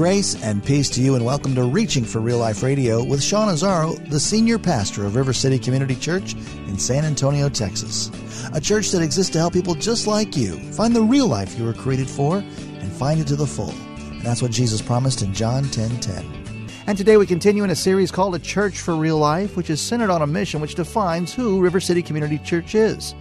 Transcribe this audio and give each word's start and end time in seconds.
Grace 0.00 0.42
and 0.42 0.64
peace 0.64 0.88
to 0.88 1.02
you, 1.02 1.14
and 1.14 1.26
welcome 1.26 1.54
to 1.54 1.62
Reaching 1.62 2.06
for 2.06 2.20
Real 2.20 2.38
Life 2.38 2.62
Radio 2.62 3.04
with 3.04 3.22
Sean 3.22 3.48
Azaro, 3.48 4.08
the 4.08 4.18
senior 4.18 4.58
pastor 4.58 5.04
of 5.04 5.14
River 5.14 5.34
City 5.34 5.58
Community 5.58 5.94
Church 5.94 6.32
in 6.68 6.78
San 6.78 7.04
Antonio, 7.04 7.50
Texas. 7.50 8.10
A 8.54 8.60
church 8.62 8.92
that 8.92 9.02
exists 9.02 9.30
to 9.32 9.38
help 9.38 9.52
people 9.52 9.74
just 9.74 10.06
like 10.06 10.38
you 10.38 10.58
find 10.72 10.96
the 10.96 11.02
real 11.02 11.26
life 11.26 11.58
you 11.58 11.66
were 11.66 11.74
created 11.74 12.08
for 12.08 12.38
and 12.38 12.90
find 12.92 13.20
it 13.20 13.26
to 13.26 13.36
the 13.36 13.46
full. 13.46 13.74
And 13.98 14.22
that's 14.22 14.40
what 14.40 14.52
Jesus 14.52 14.80
promised 14.80 15.20
in 15.20 15.34
John 15.34 15.64
10 15.64 16.00
10. 16.00 16.66
And 16.86 16.96
today 16.96 17.18
we 17.18 17.26
continue 17.26 17.62
in 17.62 17.68
a 17.68 17.76
series 17.76 18.10
called 18.10 18.34
A 18.34 18.38
Church 18.38 18.80
for 18.80 18.96
Real 18.96 19.18
Life, 19.18 19.54
which 19.54 19.68
is 19.68 19.82
centered 19.82 20.08
on 20.08 20.22
a 20.22 20.26
mission 20.26 20.62
which 20.62 20.76
defines 20.76 21.34
who 21.34 21.60
River 21.60 21.78
City 21.78 22.00
Community 22.00 22.38
Church 22.38 22.74
is 22.74 23.14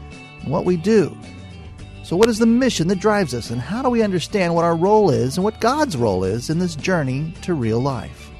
what 0.45 0.63
we 0.63 0.77
do. 0.77 1.13
So, 2.09 2.15
what 2.15 2.27
is 2.27 2.39
the 2.39 2.47
mission 2.47 2.87
that 2.87 2.99
drives 2.99 3.35
us, 3.35 3.51
and 3.51 3.61
how 3.61 3.83
do 3.83 3.89
we 3.91 4.01
understand 4.01 4.55
what 4.55 4.65
our 4.65 4.75
role 4.75 5.11
is 5.11 5.37
and 5.37 5.43
what 5.43 5.61
God's 5.61 5.95
role 5.95 6.23
is 6.23 6.49
in 6.49 6.57
this 6.57 6.75
journey 6.75 7.35
to 7.43 7.53
real 7.53 7.79
life? 7.79 8.31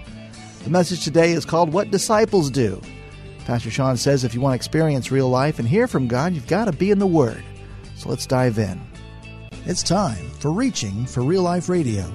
The 0.63 0.71
message 0.71 1.03
today 1.03 1.33
is 1.33 1.45
called 1.45 1.71
What 1.71 1.91
Disciples 1.91 2.49
Do. 2.49 2.81
Pastor 3.45 3.69
Sean 3.69 3.95
says 3.95 4.23
if 4.23 4.33
you 4.33 4.41
want 4.41 4.53
to 4.53 4.55
experience 4.55 5.11
real 5.11 5.29
life 5.29 5.59
and 5.59 5.67
hear 5.67 5.87
from 5.87 6.07
God, 6.07 6.33
you've 6.33 6.47
got 6.47 6.65
to 6.65 6.71
be 6.71 6.89
in 6.89 6.97
the 6.97 7.05
Word. 7.05 7.43
So, 7.95 8.09
let's 8.09 8.25
dive 8.25 8.57
in. 8.57 8.81
It's 9.65 9.83
time 9.83 10.31
for 10.39 10.51
Reaching 10.51 11.05
for 11.05 11.21
Real 11.21 11.43
Life 11.43 11.69
Radio. 11.69 12.11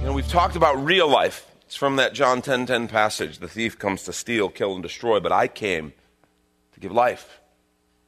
You 0.00 0.06
know, 0.06 0.12
we've 0.12 0.26
talked 0.26 0.56
about 0.56 0.84
real 0.84 1.06
life. 1.06 1.46
It's 1.66 1.76
from 1.76 1.94
that 1.94 2.12
John 2.12 2.38
10:10 2.38 2.42
10, 2.42 2.66
10 2.66 2.88
passage. 2.88 3.38
The 3.38 3.46
thief 3.46 3.78
comes 3.78 4.02
to 4.02 4.12
steal, 4.12 4.48
kill 4.48 4.74
and 4.74 4.82
destroy, 4.82 5.20
but 5.20 5.30
I 5.30 5.46
came 5.46 5.92
to 6.72 6.80
give 6.80 6.90
life. 6.90 7.38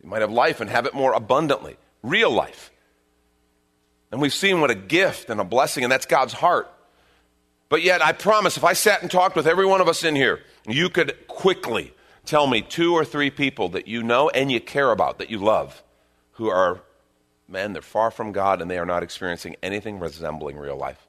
You 0.02 0.08
might 0.08 0.22
have 0.22 0.32
life 0.32 0.60
and 0.60 0.68
have 0.68 0.86
it 0.86 0.92
more 0.94 1.12
abundantly 1.12 1.76
real 2.02 2.30
life. 2.30 2.70
And 4.10 4.20
we've 4.20 4.32
seen 4.32 4.60
what 4.60 4.70
a 4.70 4.74
gift 4.74 5.30
and 5.30 5.40
a 5.40 5.44
blessing, 5.44 5.84
and 5.84 5.92
that's 5.92 6.06
God's 6.06 6.34
heart. 6.34 6.70
But 7.68 7.82
yet, 7.82 8.04
I 8.04 8.12
promise, 8.12 8.58
if 8.58 8.64
I 8.64 8.74
sat 8.74 9.00
and 9.00 9.10
talked 9.10 9.34
with 9.34 9.46
every 9.46 9.64
one 9.64 9.80
of 9.80 9.88
us 9.88 10.04
in 10.04 10.14
here, 10.14 10.40
you 10.66 10.90
could 10.90 11.26
quickly 11.26 11.94
tell 12.26 12.46
me 12.46 12.60
two 12.60 12.92
or 12.92 13.04
three 13.04 13.30
people 13.30 13.70
that 13.70 13.88
you 13.88 14.02
know 14.02 14.28
and 14.28 14.52
you 14.52 14.60
care 14.60 14.90
about, 14.90 15.18
that 15.18 15.30
you 15.30 15.38
love, 15.38 15.82
who 16.32 16.48
are, 16.48 16.82
man, 17.48 17.72
they're 17.72 17.80
far 17.80 18.10
from 18.10 18.32
God 18.32 18.60
and 18.60 18.70
they 18.70 18.78
are 18.78 18.86
not 18.86 19.02
experiencing 19.02 19.56
anything 19.62 19.98
resembling 19.98 20.58
real 20.58 20.76
life. 20.76 21.08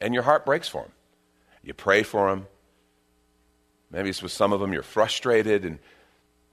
And 0.00 0.14
your 0.14 0.22
heart 0.22 0.46
breaks 0.46 0.68
for 0.68 0.82
them. 0.82 0.92
You 1.64 1.74
pray 1.74 2.04
for 2.04 2.30
them. 2.30 2.46
Maybe 3.90 4.10
it's 4.10 4.22
with 4.22 4.32
some 4.32 4.52
of 4.52 4.60
them 4.60 4.72
you're 4.72 4.82
frustrated 4.82 5.64
and 5.64 5.80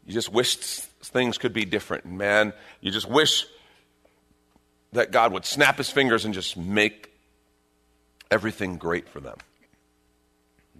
you 0.05 0.13
just 0.13 0.31
wish 0.31 0.55
things 0.55 1.37
could 1.37 1.53
be 1.53 1.65
different. 1.65 2.05
Man, 2.05 2.53
you 2.81 2.91
just 2.91 3.09
wish 3.09 3.45
that 4.93 5.11
God 5.11 5.33
would 5.33 5.45
snap 5.45 5.77
his 5.77 5.89
fingers 5.89 6.25
and 6.25 6.33
just 6.33 6.55
make 6.55 7.11
everything 8.31 8.77
great 8.77 9.09
for 9.09 9.19
them. 9.19 9.37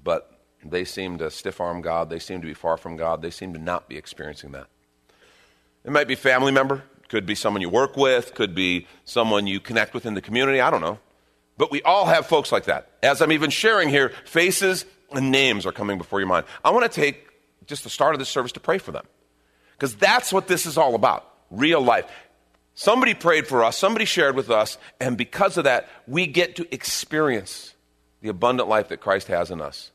But 0.03 0.31
they 0.63 0.85
seem 0.85 1.17
to 1.17 1.29
stiff 1.31 1.59
arm 1.59 1.81
God. 1.81 2.09
They 2.09 2.19
seem 2.19 2.41
to 2.41 2.47
be 2.47 2.53
far 2.53 2.77
from 2.77 2.97
God. 2.97 3.21
They 3.21 3.31
seem 3.31 3.53
to 3.53 3.59
not 3.59 3.89
be 3.89 3.97
experiencing 3.97 4.51
that. 4.51 4.67
It 5.83 5.91
might 5.91 6.07
be 6.07 6.15
family 6.15 6.51
member, 6.51 6.83
could 7.09 7.25
be 7.25 7.35
someone 7.35 7.61
you 7.61 7.69
work 7.69 7.95
with, 7.97 8.33
could 8.33 8.55
be 8.55 8.87
someone 9.03 9.47
you 9.47 9.59
connect 9.59 9.93
with 9.93 10.05
in 10.05 10.15
the 10.15 10.21
community. 10.21 10.61
I 10.61 10.69
don't 10.71 10.81
know. 10.81 10.99
But 11.57 11.71
we 11.71 11.81
all 11.83 12.05
have 12.05 12.25
folks 12.25 12.51
like 12.51 12.65
that. 12.65 12.89
As 13.01 13.21
I'm 13.21 13.31
even 13.31 13.49
sharing 13.49 13.89
here, 13.89 14.11
faces 14.25 14.85
and 15.11 15.31
names 15.31 15.65
are 15.65 15.71
coming 15.71 15.97
before 15.97 16.19
your 16.19 16.27
mind. 16.27 16.45
I 16.63 16.71
want 16.71 16.91
to 16.91 17.01
take 17.01 17.27
just 17.65 17.83
the 17.83 17.89
start 17.89 18.15
of 18.15 18.19
this 18.19 18.29
service 18.29 18.51
to 18.53 18.59
pray 18.59 18.77
for 18.77 18.91
them. 18.91 19.05
Because 19.77 19.95
that's 19.95 20.31
what 20.31 20.47
this 20.47 20.65
is 20.65 20.77
all 20.77 20.95
about 20.95 21.29
real 21.51 21.81
life. 21.81 22.05
Somebody 22.73 23.13
prayed 23.13 23.47
for 23.47 23.63
us, 23.63 23.77
somebody 23.77 24.05
shared 24.05 24.35
with 24.35 24.49
us, 24.49 24.77
and 24.99 25.17
because 25.17 25.57
of 25.57 25.63
that, 25.63 25.87
we 26.07 26.27
get 26.27 26.57
to 26.57 26.73
experience 26.73 27.73
the 28.21 28.29
abundant 28.29 28.67
life 28.67 28.89
that 28.89 28.99
Christ 28.99 29.27
has 29.27 29.49
in 29.49 29.61
us. 29.61 29.91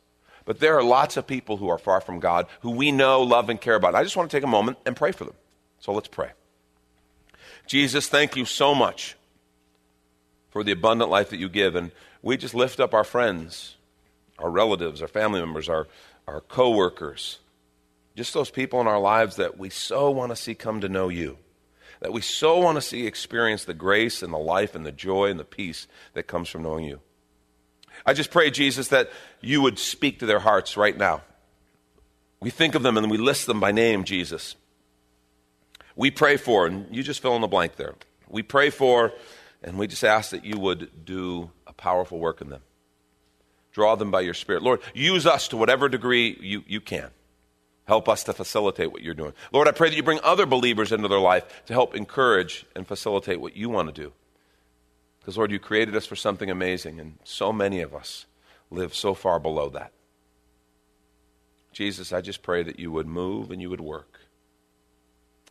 But 0.46 0.60
there 0.60 0.78
are 0.78 0.82
lots 0.82 1.16
of 1.16 1.26
people 1.26 1.58
who 1.58 1.68
are 1.68 1.78
far 1.78 2.00
from 2.00 2.20
God 2.20 2.46
who 2.60 2.70
we 2.70 2.90
know, 2.90 3.22
love, 3.22 3.50
and 3.50 3.60
care 3.60 3.74
about. 3.74 3.94
I 3.94 4.02
just 4.02 4.16
want 4.16 4.30
to 4.30 4.36
take 4.36 4.44
a 4.44 4.48
moment 4.48 4.78
and 4.86 4.96
pray 4.96 5.12
for 5.12 5.24
them. 5.24 5.34
So 5.78 5.92
let's 5.92 6.08
pray. 6.08 6.30
Jesus, 7.66 8.08
thank 8.08 8.34
you 8.34 8.44
so 8.44 8.74
much 8.74 9.16
for 10.48 10.64
the 10.64 10.72
abundant 10.72 11.10
life 11.10 11.30
that 11.30 11.38
you 11.38 11.48
give. 11.48 11.74
And 11.74 11.92
we 12.22 12.36
just 12.36 12.54
lift 12.54 12.80
up 12.80 12.94
our 12.94 13.04
friends, 13.04 13.76
our 14.38 14.50
relatives, 14.50 15.02
our 15.02 15.08
family 15.08 15.40
members, 15.40 15.68
our, 15.68 15.86
our 16.26 16.40
co 16.40 16.70
workers, 16.70 17.38
just 18.16 18.34
those 18.34 18.50
people 18.50 18.80
in 18.80 18.86
our 18.86 19.00
lives 19.00 19.36
that 19.36 19.58
we 19.58 19.70
so 19.70 20.10
want 20.10 20.30
to 20.32 20.36
see 20.36 20.54
come 20.54 20.80
to 20.80 20.88
know 20.88 21.08
you, 21.08 21.38
that 22.00 22.12
we 22.12 22.20
so 22.20 22.58
want 22.58 22.76
to 22.76 22.82
see 22.82 23.06
experience 23.06 23.64
the 23.64 23.74
grace 23.74 24.22
and 24.22 24.32
the 24.32 24.38
life 24.38 24.74
and 24.74 24.84
the 24.84 24.92
joy 24.92 25.30
and 25.30 25.38
the 25.38 25.44
peace 25.44 25.86
that 26.14 26.24
comes 26.24 26.48
from 26.48 26.62
knowing 26.62 26.84
you. 26.84 27.00
I 28.04 28.14
just 28.14 28.30
pray, 28.30 28.50
Jesus, 28.50 28.88
that 28.88 29.10
you 29.40 29.60
would 29.62 29.78
speak 29.78 30.20
to 30.20 30.26
their 30.26 30.40
hearts 30.40 30.76
right 30.76 30.96
now. 30.96 31.22
We 32.40 32.50
think 32.50 32.74
of 32.74 32.82
them 32.82 32.96
and 32.96 33.10
we 33.10 33.18
list 33.18 33.46
them 33.46 33.60
by 33.60 33.72
name, 33.72 34.04
Jesus. 34.04 34.56
We 35.94 36.10
pray 36.10 36.36
for, 36.38 36.66
and 36.66 36.86
you 36.94 37.02
just 37.02 37.20
fill 37.20 37.34
in 37.34 37.42
the 37.42 37.48
blank 37.48 37.76
there. 37.76 37.94
We 38.28 38.42
pray 38.42 38.70
for, 38.70 39.12
and 39.62 39.78
we 39.78 39.86
just 39.86 40.04
ask 40.04 40.30
that 40.30 40.44
you 40.44 40.58
would 40.58 41.04
do 41.04 41.50
a 41.66 41.72
powerful 41.72 42.18
work 42.18 42.40
in 42.40 42.48
them. 42.48 42.62
Draw 43.72 43.96
them 43.96 44.10
by 44.10 44.22
your 44.22 44.34
Spirit. 44.34 44.62
Lord, 44.62 44.80
use 44.94 45.26
us 45.26 45.48
to 45.48 45.56
whatever 45.56 45.88
degree 45.88 46.38
you, 46.40 46.64
you 46.66 46.80
can. 46.80 47.10
Help 47.90 48.08
us 48.08 48.22
to 48.22 48.32
facilitate 48.32 48.92
what 48.92 49.02
you're 49.02 49.14
doing. 49.14 49.32
Lord, 49.50 49.66
I 49.66 49.72
pray 49.72 49.88
that 49.88 49.96
you 49.96 50.04
bring 50.04 50.20
other 50.22 50.46
believers 50.46 50.92
into 50.92 51.08
their 51.08 51.18
life 51.18 51.64
to 51.66 51.72
help 51.72 51.96
encourage 51.96 52.64
and 52.76 52.86
facilitate 52.86 53.40
what 53.40 53.56
you 53.56 53.68
want 53.68 53.92
to 53.92 54.02
do. 54.02 54.12
Because, 55.18 55.36
Lord, 55.36 55.50
you 55.50 55.58
created 55.58 55.96
us 55.96 56.06
for 56.06 56.14
something 56.14 56.48
amazing, 56.48 57.00
and 57.00 57.18
so 57.24 57.52
many 57.52 57.80
of 57.80 57.92
us 57.92 58.26
live 58.70 58.94
so 58.94 59.12
far 59.12 59.40
below 59.40 59.70
that. 59.70 59.90
Jesus, 61.72 62.12
I 62.12 62.20
just 62.20 62.42
pray 62.42 62.62
that 62.62 62.78
you 62.78 62.92
would 62.92 63.08
move 63.08 63.50
and 63.50 63.60
you 63.60 63.70
would 63.70 63.80
work. 63.80 64.20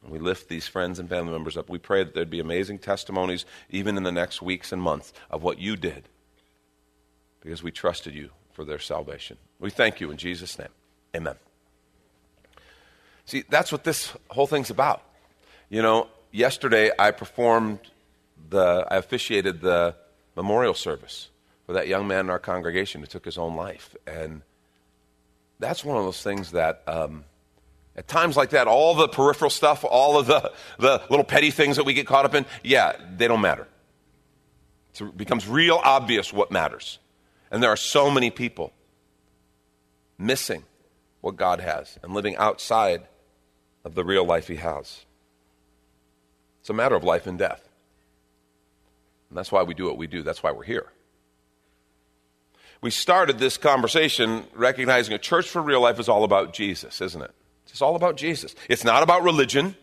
And 0.01 0.09
we 0.09 0.17
lift 0.17 0.47
these 0.47 0.66
friends 0.66 0.97
and 0.97 1.09
family 1.09 1.33
members 1.33 1.57
up. 1.57 1.67
We 1.67 1.77
pray 1.77 2.06
that 2.06 2.13
there'd 2.13 2.29
be 2.29 2.39
amazing 2.39 2.79
testimonies, 2.79 3.44
even 3.69 3.97
in 3.97 4.03
the 4.03 4.13
next 4.13 4.41
weeks 4.41 4.71
and 4.71 4.81
months, 4.81 5.11
of 5.29 5.44
what 5.44 5.59
you 5.59 5.75
did, 5.75 6.07
because 7.41 7.61
we 7.61 7.71
trusted 7.71 8.13
you 8.13 8.29
for 8.53 8.63
their 8.63 8.79
salvation. 8.79 9.35
We 9.59 9.71
thank 9.71 10.00
you 10.00 10.09
in 10.09 10.16
Jesus' 10.16 10.57
name. 10.57 10.69
Amen. 11.13 11.35
See, 13.29 13.44
that's 13.47 13.72
what 13.72 13.84
this 13.84 14.12
whole 14.31 14.47
thing's 14.47 14.72
about. 14.72 15.03
You 15.69 15.84
know, 15.84 16.07
yesterday 16.31 16.90
I 16.97 17.12
performed 17.12 17.78
the, 18.50 18.88
I 18.90 18.95
officiated 18.95 19.62
the 19.62 19.94
memorial 20.35 20.73
service 20.73 21.29
for 21.68 21.73
that 21.73 21.88
young 21.88 22.07
man 22.07 22.22
in 22.22 22.29
our 22.31 22.39
congregation 22.39 23.01
who 23.01 23.06
took 23.06 23.23
his 23.23 23.38
own 23.38 23.56
life. 23.56 23.95
And 24.07 24.41
that's 25.59 25.85
one 25.85 25.95
of 25.95 26.06
those 26.06 26.23
things 26.23 26.53
that, 26.53 26.81
um, 26.88 27.23
at 27.95 28.07
times 28.07 28.35
like 28.35 28.50
that, 28.50 28.66
all 28.66 28.95
the 28.95 29.07
peripheral 29.07 29.51
stuff, 29.51 29.85
all 29.88 30.18
of 30.18 30.25
the, 30.25 30.51
the 30.79 31.03
little 31.12 31.23
petty 31.23 31.51
things 31.51 31.75
that 31.75 31.84
we 31.84 31.94
get 31.94 32.07
caught 32.07 32.25
up 32.25 32.34
in, 32.34 32.47
yeah, 32.63 32.94
they 33.15 33.27
don't 33.27 33.42
matter. 33.42 33.68
it 35.00 35.15
becomes 35.15 35.48
real 35.48 35.80
obvious 35.83 36.33
what 36.33 36.50
matters. 36.50 36.98
And 37.51 37.62
there 37.62 37.69
are 37.69 37.77
so 37.77 38.09
many 38.09 38.31
people 38.31 38.74
missing 40.18 40.63
what 41.21 41.36
God 41.36 41.59
has 41.59 42.00
and 42.01 42.15
living 42.15 42.36
outside 42.36 43.03
of 43.83 43.95
the 43.95 44.03
real 44.03 44.25
life 44.25 44.47
he 44.47 44.57
has. 44.57 45.05
It's 46.61 46.69
a 46.69 46.73
matter 46.73 46.95
of 46.95 47.03
life 47.03 47.27
and 47.27 47.37
death. 47.37 47.67
And 49.29 49.37
that's 49.37 49.51
why 49.51 49.63
we 49.63 49.73
do 49.73 49.85
what 49.85 49.97
we 49.97 50.07
do. 50.07 50.23
That's 50.23 50.43
why 50.43 50.51
we're 50.51 50.63
here. 50.63 50.87
We 52.81 52.91
started 52.91 53.39
this 53.39 53.57
conversation 53.57 54.45
recognizing 54.53 55.13
a 55.13 55.17
church 55.17 55.49
for 55.49 55.61
real 55.61 55.81
life 55.81 55.99
is 55.99 56.09
all 56.09 56.23
about 56.23 56.53
Jesus, 56.53 57.01
isn't 57.01 57.21
it? 57.21 57.31
It's 57.67 57.81
all 57.81 57.95
about 57.95 58.17
Jesus. 58.17 58.55
It's 58.69 58.83
not 58.83 59.03
about 59.03 59.23
religion. 59.23 59.75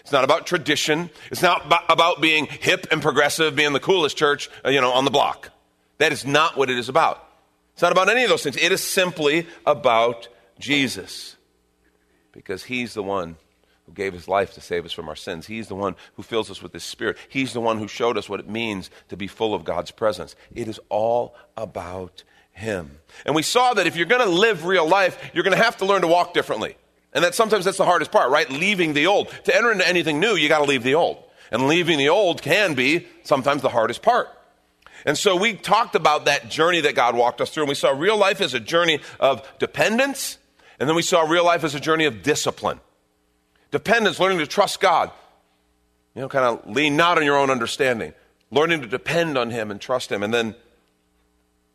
It's 0.00 0.12
not 0.12 0.24
about 0.24 0.46
tradition. 0.46 1.10
It's 1.30 1.42
not 1.42 1.66
about 1.88 2.20
being 2.20 2.46
hip 2.46 2.86
and 2.90 3.02
progressive, 3.02 3.54
being 3.54 3.72
the 3.72 3.80
coolest 3.80 4.16
church, 4.16 4.50
uh, 4.64 4.70
you 4.70 4.80
know, 4.80 4.92
on 4.92 5.04
the 5.04 5.10
block. 5.10 5.50
That 5.98 6.12
is 6.12 6.24
not 6.24 6.56
what 6.56 6.70
it 6.70 6.78
is 6.78 6.88
about. 6.88 7.24
It's 7.74 7.82
not 7.82 7.92
about 7.92 8.08
any 8.08 8.24
of 8.24 8.30
those 8.30 8.42
things. 8.42 8.56
It 8.56 8.72
is 8.72 8.82
simply 8.82 9.46
about 9.66 10.28
Jesus 10.58 11.36
because 12.38 12.62
he's 12.62 12.94
the 12.94 13.02
one 13.02 13.34
who 13.84 13.92
gave 13.92 14.12
his 14.12 14.28
life 14.28 14.54
to 14.54 14.60
save 14.60 14.84
us 14.84 14.92
from 14.92 15.08
our 15.08 15.16
sins. 15.16 15.48
He's 15.48 15.66
the 15.66 15.74
one 15.74 15.96
who 16.14 16.22
fills 16.22 16.52
us 16.52 16.62
with 16.62 16.72
his 16.72 16.84
spirit. 16.84 17.18
He's 17.28 17.52
the 17.52 17.60
one 17.60 17.78
who 17.78 17.88
showed 17.88 18.16
us 18.16 18.28
what 18.28 18.38
it 18.38 18.48
means 18.48 18.90
to 19.08 19.16
be 19.16 19.26
full 19.26 19.54
of 19.54 19.64
God's 19.64 19.90
presence. 19.90 20.36
It 20.54 20.68
is 20.68 20.78
all 20.88 21.34
about 21.56 22.22
him. 22.52 23.00
And 23.26 23.34
we 23.34 23.42
saw 23.42 23.74
that 23.74 23.88
if 23.88 23.96
you're 23.96 24.06
going 24.06 24.24
to 24.24 24.30
live 24.30 24.66
real 24.66 24.86
life, 24.86 25.32
you're 25.34 25.42
going 25.42 25.56
to 25.56 25.64
have 25.64 25.78
to 25.78 25.84
learn 25.84 26.02
to 26.02 26.06
walk 26.06 26.32
differently. 26.32 26.76
And 27.12 27.24
that 27.24 27.34
sometimes 27.34 27.64
that's 27.64 27.78
the 27.78 27.84
hardest 27.84 28.12
part, 28.12 28.30
right? 28.30 28.48
Leaving 28.48 28.92
the 28.92 29.08
old. 29.08 29.30
To 29.46 29.56
enter 29.56 29.72
into 29.72 29.88
anything 29.88 30.20
new, 30.20 30.36
you 30.36 30.48
got 30.48 30.58
to 30.58 30.64
leave 30.64 30.84
the 30.84 30.94
old. 30.94 31.20
And 31.50 31.66
leaving 31.66 31.98
the 31.98 32.10
old 32.10 32.40
can 32.40 32.74
be 32.74 33.08
sometimes 33.24 33.62
the 33.62 33.68
hardest 33.68 34.02
part. 34.02 34.28
And 35.04 35.18
so 35.18 35.34
we 35.34 35.54
talked 35.54 35.96
about 35.96 36.26
that 36.26 36.50
journey 36.50 36.82
that 36.82 36.94
God 36.94 37.16
walked 37.16 37.40
us 37.40 37.50
through, 37.50 37.64
and 37.64 37.68
we 37.68 37.74
saw 37.74 37.90
real 37.90 38.16
life 38.16 38.40
as 38.40 38.54
a 38.54 38.60
journey 38.60 39.00
of 39.18 39.44
dependence, 39.58 40.38
and 40.78 40.88
then 40.88 40.96
we 40.96 41.02
saw 41.02 41.22
real 41.22 41.44
life 41.44 41.64
as 41.64 41.74
a 41.74 41.80
journey 41.80 42.04
of 42.04 42.22
discipline. 42.22 42.80
Dependence, 43.70 44.18
learning 44.18 44.38
to 44.38 44.46
trust 44.46 44.80
God. 44.80 45.10
You 46.14 46.22
know, 46.22 46.28
kind 46.28 46.44
of 46.44 46.68
lean 46.68 46.96
not 46.96 47.18
on 47.18 47.24
your 47.24 47.36
own 47.36 47.50
understanding, 47.50 48.12
learning 48.50 48.80
to 48.82 48.86
depend 48.86 49.36
on 49.36 49.50
Him 49.50 49.70
and 49.70 49.80
trust 49.80 50.10
Him. 50.10 50.22
And 50.22 50.32
then 50.32 50.54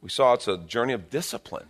we 0.01 0.09
saw 0.09 0.33
it's 0.33 0.47
a 0.47 0.57
journey 0.57 0.93
of 0.93 1.09
discipline. 1.09 1.67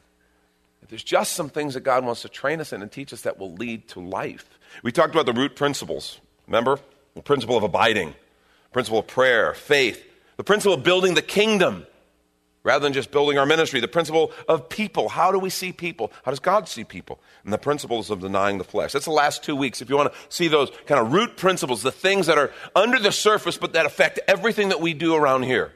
There's 0.90 1.04
just 1.04 1.34
some 1.34 1.50
things 1.50 1.74
that 1.74 1.82
God 1.82 2.06
wants 2.06 2.22
to 2.22 2.30
train 2.30 2.62
us 2.62 2.72
in 2.72 2.82
and 2.82 2.92
teach 2.92 3.14
us 3.14 3.22
that 3.22 3.40
will 3.40 3.54
lead 3.54 3.88
to 3.90 4.00
life. 4.00 4.60
We 4.84 4.92
talked 4.92 5.16
about 5.16 5.26
the 5.26 5.34
root 5.34 5.56
principles. 5.56 6.20
Remember? 6.46 6.80
The 7.16 7.22
principle 7.22 7.58
of 7.58 7.64
abiding, 7.64 8.14
principle 8.72 9.00
of 9.00 9.08
prayer, 9.08 9.54
faith, 9.54 10.04
the 10.38 10.44
principle 10.44 10.76
of 10.76 10.84
building 10.84 11.14
the 11.14 11.22
kingdom 11.22 11.86
rather 12.64 12.84
than 12.84 12.94
just 12.94 13.12
building 13.12 13.38
our 13.38 13.46
ministry, 13.46 13.80
the 13.80 13.88
principle 13.88 14.32
of 14.48 14.70
people. 14.70 15.10
How 15.10 15.32
do 15.32 15.40
we 15.40 15.50
see 15.50 15.72
people? 15.72 16.12
How 16.24 16.32
does 16.32 16.40
God 16.40 16.68
see 16.68 16.84
people? 16.84 17.20
And 17.44 17.52
the 17.52 17.58
principles 17.58 18.10
of 18.10 18.22
denying 18.22 18.58
the 18.58 18.64
flesh. 18.64 18.94
That's 18.94 19.06
the 19.06 19.12
last 19.12 19.44
two 19.44 19.56
weeks. 19.56 19.82
If 19.82 19.90
you 19.90 19.98
want 19.98 20.14
to 20.14 20.20
see 20.30 20.48
those 20.48 20.72
kind 20.86 21.00
of 21.00 21.12
root 21.12 21.36
principles, 21.36 21.84
the 21.84 21.92
things 21.92 22.28
that 22.28 22.38
are 22.38 22.52
under 22.76 23.00
the 23.00 23.12
surface 23.12 23.58
but 23.58 23.74
that 23.74 23.86
affect 23.86 24.20
everything 24.28 24.70
that 24.70 24.80
we 24.80 24.94
do 24.94 25.16
around 25.16 25.44
here, 25.44 25.74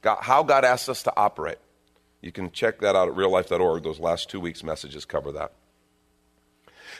God, 0.00 0.18
how 0.22 0.42
God 0.42 0.64
asks 0.64 0.88
us 0.88 1.02
to 1.04 1.12
operate. 1.16 1.58
You 2.22 2.32
can 2.32 2.50
check 2.50 2.80
that 2.80 2.96
out 2.96 3.08
at 3.08 3.14
reallife.org. 3.14 3.82
Those 3.82 4.00
last 4.00 4.30
two 4.30 4.40
weeks' 4.40 4.64
messages 4.64 5.04
cover 5.04 5.32
that. 5.32 5.52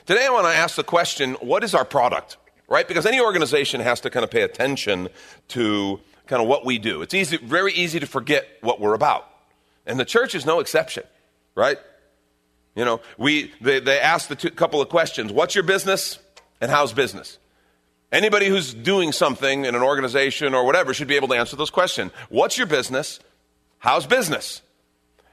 Today, 0.05 0.25
I 0.25 0.29
want 0.29 0.45
to 0.45 0.53
ask 0.53 0.75
the 0.75 0.83
question 0.83 1.33
what 1.35 1.63
is 1.63 1.73
our 1.73 1.85
product? 1.85 2.37
Right? 2.69 2.87
Because 2.87 3.05
any 3.05 3.19
organization 3.21 3.81
has 3.81 4.01
to 4.01 4.09
kind 4.09 4.23
of 4.23 4.29
pay 4.29 4.41
attention 4.41 5.07
to 5.49 6.01
kind 6.27 6.41
of 6.41 6.47
what 6.47 6.65
we 6.65 6.77
do. 6.77 7.01
It's 7.01 7.13
easy, 7.13 7.37
very 7.37 7.73
easy 7.73 7.99
to 7.99 8.07
forget 8.07 8.47
what 8.61 8.79
we're 8.79 8.93
about. 8.93 9.29
And 9.85 9.99
the 9.99 10.05
church 10.05 10.35
is 10.35 10.45
no 10.45 10.59
exception, 10.59 11.03
right? 11.55 11.77
You 12.75 12.85
know, 12.85 13.01
we, 13.17 13.51
they, 13.61 13.79
they 13.79 13.99
ask 13.99 14.27
the 14.27 14.35
two, 14.35 14.51
couple 14.51 14.81
of 14.81 14.89
questions 14.89 15.31
What's 15.31 15.55
your 15.55 15.63
business 15.63 16.19
and 16.61 16.69
how's 16.69 16.93
business? 16.93 17.39
Anybody 18.11 18.47
who's 18.47 18.73
doing 18.73 19.11
something 19.11 19.65
in 19.65 19.75
an 19.75 19.81
organization 19.81 20.53
or 20.53 20.65
whatever 20.65 20.93
should 20.93 21.09
be 21.09 21.17
able 21.17 21.27
to 21.29 21.33
answer 21.33 21.55
those 21.57 21.69
questions. 21.69 22.11
What's 22.29 22.57
your 22.57 22.67
business? 22.67 23.19
How's 23.79 24.05
business? 24.05 24.61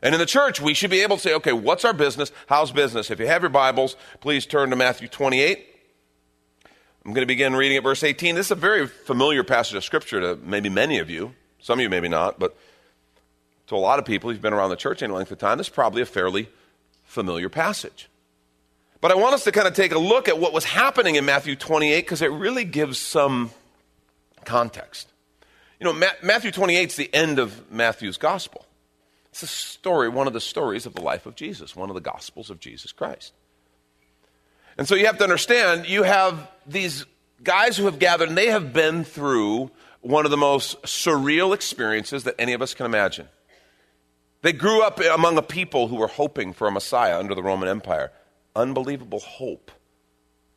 And 0.03 0.15
in 0.15 0.19
the 0.19 0.27
church, 0.27 0.61
we 0.61 0.75
should 0.75 0.91
be 0.91 1.01
able 1.01 1.17
to 1.17 1.23
say, 1.23 1.35
okay, 1.35 1.53
what's 1.53 1.85
our 1.85 1.95
business? 1.95 2.33
How's 2.47 2.73
business? 2.73 3.11
If 3.11 3.21
you 3.21 3.27
have 3.27 3.43
your 3.43 3.51
Bibles, 3.51 3.97
please 4.21 4.45
turn 4.45 4.71
to 4.71 4.77
Matthew 4.77 5.09
28. 5.09 5.74
I'm 7.05 7.13
going 7.13 7.23
to 7.23 7.27
begin 7.27 7.55
reading 7.55 7.77
at 7.77 7.83
verse 7.83 8.03
18. 8.03 8.35
This 8.35 8.47
is 8.47 8.53
a 8.53 8.55
very 8.55 8.87
familiar 8.87 9.45
passage 9.45 9.75
of 9.75 9.85
Scripture 9.85 10.21
to 10.21 10.37
maybe 10.37 10.71
many 10.71 11.01
of 11.01 11.11
you. 11.11 11.35
Some 11.61 11.79
of 11.79 11.83
you 11.83 11.91
maybe 11.91 12.09
not, 12.09 12.39
but 12.39 12.57
to 13.67 13.75
a 13.75 13.77
lot 13.77 13.99
of 13.99 14.07
people 14.07 14.31
who've 14.31 14.41
been 14.41 14.55
around 14.55 14.71
the 14.71 14.77
church 14.77 15.03
any 15.03 15.13
length 15.13 15.31
of 15.31 15.39
time, 15.39 15.59
this 15.59 15.67
is 15.67 15.73
probably 15.73 16.01
a 16.01 16.07
fairly 16.07 16.49
familiar 17.03 17.51
passage. 17.51 18.09
But 19.03 19.11
I 19.11 19.17
want 19.17 19.35
us 19.35 19.45
to 19.45 19.53
kind 19.53 19.69
of 19.69 19.75
take 19.75 19.93
a 19.93 19.99
look 19.99 20.29
at 20.29 20.39
what 20.39 20.55
was 20.55 20.65
happening 20.65 21.17
in 21.17 21.27
Matthew 21.27 21.57
28 21.57 22.01
because 22.01 22.23
it 22.23 22.31
really 22.31 22.65
gives 22.65 22.99
some 22.99 23.51
context. 24.47 25.09
You 25.79 25.85
know, 25.85 25.93
Ma- 25.93 26.07
Matthew 26.23 26.53
28 26.53 26.89
is 26.89 26.97
the 26.97 27.15
end 27.15 27.39
of 27.39 27.71
Matthew's 27.71 28.17
gospel. 28.17 28.65
It's 29.29 29.43
a 29.43 29.47
story, 29.47 30.09
one 30.09 30.27
of 30.27 30.33
the 30.33 30.41
stories 30.41 30.87
of 30.87 30.95
the 30.95 31.03
life 31.03 31.27
of 31.27 31.35
Jesus, 31.35 31.77
one 31.77 31.91
of 31.91 31.95
the 31.95 32.01
gospels 32.01 32.49
of 32.49 32.61
Jesus 32.61 32.93
Christ. 32.93 33.35
And 34.77 34.89
so 34.89 34.95
you 34.95 35.07
have 35.07 35.19
to 35.19 35.25
understand, 35.25 35.87
you 35.87 36.03
have 36.03 36.51
these 36.67 37.07
guys 37.43 37.77
who 37.77 37.85
have 37.85 37.99
gathered, 37.99 38.29
and 38.29 38.39
they 38.39 38.49
have 38.49 38.73
been 38.73 39.05
through 39.05 39.71
one 40.01 40.25
of 40.25 40.31
the 40.31 40.37
most 40.37 40.83
surreal 40.83 41.55
experiences 41.55 42.25
that 42.25 42.35
any 42.39 42.53
of 42.53 42.63
us 42.63 42.75
can 42.75 42.87
imagine. 42.87 43.29
They 44.43 44.53
grew 44.53 44.83
up 44.83 45.01
among 45.01 45.39
a 45.39 45.43
people 45.43 45.89
who 45.89 45.97
were 45.97 46.09
hoping 46.09 46.53
for 46.53 46.69
a 46.69 46.71
Messiah 46.71 47.19
under 47.19 47.35
the 47.35 47.43
Roman 47.43 47.69
Empire. 47.69 48.13
Unbelievable 48.55 49.21
hope 49.21 49.71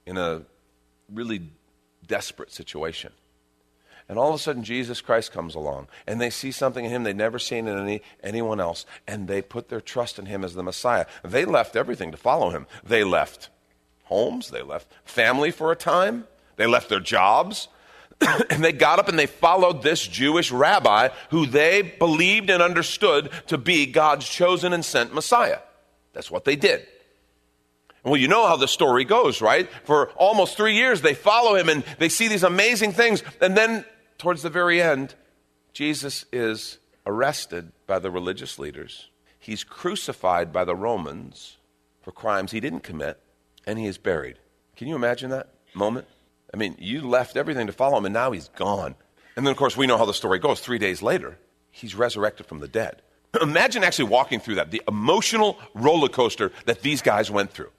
in 0.05 0.17
a 0.17 0.41
really 1.11 1.49
desperate 2.05 2.51
situation. 2.51 3.13
And 4.09 4.17
all 4.17 4.29
of 4.29 4.35
a 4.35 4.39
sudden, 4.39 4.63
Jesus 4.63 5.01
Christ 5.01 5.31
comes 5.31 5.55
along, 5.55 5.87
and 6.05 6.19
they 6.19 6.29
see 6.29 6.51
something 6.51 6.85
in 6.85 6.91
him 6.91 7.03
they'd 7.03 7.15
never 7.15 7.39
seen 7.39 7.67
in 7.67 7.77
any, 7.77 8.01
anyone 8.23 8.59
else, 8.59 8.85
and 9.07 9.27
they 9.27 9.41
put 9.41 9.69
their 9.69 9.81
trust 9.81 10.17
in 10.17 10.25
him 10.25 10.43
as 10.43 10.53
the 10.53 10.63
Messiah. 10.63 11.05
They 11.23 11.45
left 11.45 11.75
everything 11.75 12.11
to 12.11 12.17
follow 12.17 12.49
him. 12.49 12.67
They 12.83 13.03
left 13.03 13.49
homes, 14.07 14.49
they 14.49 14.61
left 14.61 14.87
family 15.05 15.51
for 15.51 15.71
a 15.71 15.75
time, 15.75 16.27
they 16.55 16.65
left 16.65 16.89
their 16.89 16.99
jobs, 16.99 17.67
and 18.49 18.63
they 18.63 18.71
got 18.71 18.99
up 18.99 19.07
and 19.07 19.17
they 19.17 19.25
followed 19.25 19.83
this 19.83 20.05
Jewish 20.05 20.51
rabbi 20.51 21.09
who 21.29 21.45
they 21.45 21.81
believed 21.81 22.49
and 22.49 22.63
understood 22.63 23.29
to 23.47 23.57
be 23.57 23.85
God's 23.85 24.27
chosen 24.27 24.73
and 24.73 24.83
sent 24.83 25.13
Messiah. 25.13 25.59
That's 26.13 26.31
what 26.31 26.45
they 26.45 26.55
did. 26.55 26.87
Well, 28.03 28.17
you 28.17 28.27
know 28.27 28.47
how 28.47 28.55
the 28.55 28.67
story 28.67 29.03
goes, 29.03 29.41
right? 29.41 29.69
For 29.83 30.09
almost 30.11 30.55
three 30.55 30.75
years, 30.75 31.01
they 31.01 31.13
follow 31.13 31.55
him 31.55 31.69
and 31.69 31.83
they 31.99 32.09
see 32.09 32.27
these 32.27 32.43
amazing 32.43 32.93
things. 32.93 33.21
And 33.41 33.55
then, 33.55 33.85
towards 34.17 34.41
the 34.41 34.49
very 34.49 34.81
end, 34.81 35.13
Jesus 35.73 36.25
is 36.31 36.77
arrested 37.05 37.71
by 37.85 37.99
the 37.99 38.09
religious 38.09 38.57
leaders. 38.57 39.09
He's 39.37 39.63
crucified 39.63 40.53
by 40.53 40.63
the 40.63 40.75
Romans 40.75 41.57
for 42.01 42.11
crimes 42.11 42.51
he 42.51 42.59
didn't 42.59 42.81
commit 42.81 43.19
and 43.67 43.77
he 43.77 43.85
is 43.85 43.99
buried. 43.99 44.39
Can 44.75 44.87
you 44.87 44.95
imagine 44.95 45.29
that 45.29 45.49
moment? 45.75 46.07
I 46.51 46.57
mean, 46.57 46.75
you 46.79 47.01
left 47.01 47.37
everything 47.37 47.67
to 47.67 47.73
follow 47.73 47.97
him, 47.97 48.05
and 48.05 48.13
now 48.13 48.31
he's 48.31 48.47
gone. 48.49 48.95
And 49.35 49.45
then, 49.45 49.51
of 49.51 49.57
course, 49.57 49.77
we 49.77 49.85
know 49.85 49.97
how 49.97 50.05
the 50.05 50.13
story 50.13 50.39
goes. 50.39 50.61
Three 50.61 50.79
days 50.79 51.03
later, 51.03 51.37
he's 51.69 51.93
resurrected 51.93 52.47
from 52.47 52.59
the 52.59 52.67
dead. 52.67 53.01
Imagine 53.41 53.83
actually 53.83 54.09
walking 54.09 54.39
through 54.39 54.55
that, 54.55 54.71
the 54.71 54.81
emotional 54.87 55.59
roller 55.75 56.07
coaster 56.07 56.51
that 56.65 56.81
these 56.81 57.01
guys 57.01 57.29
went 57.29 57.51
through. 57.51 57.69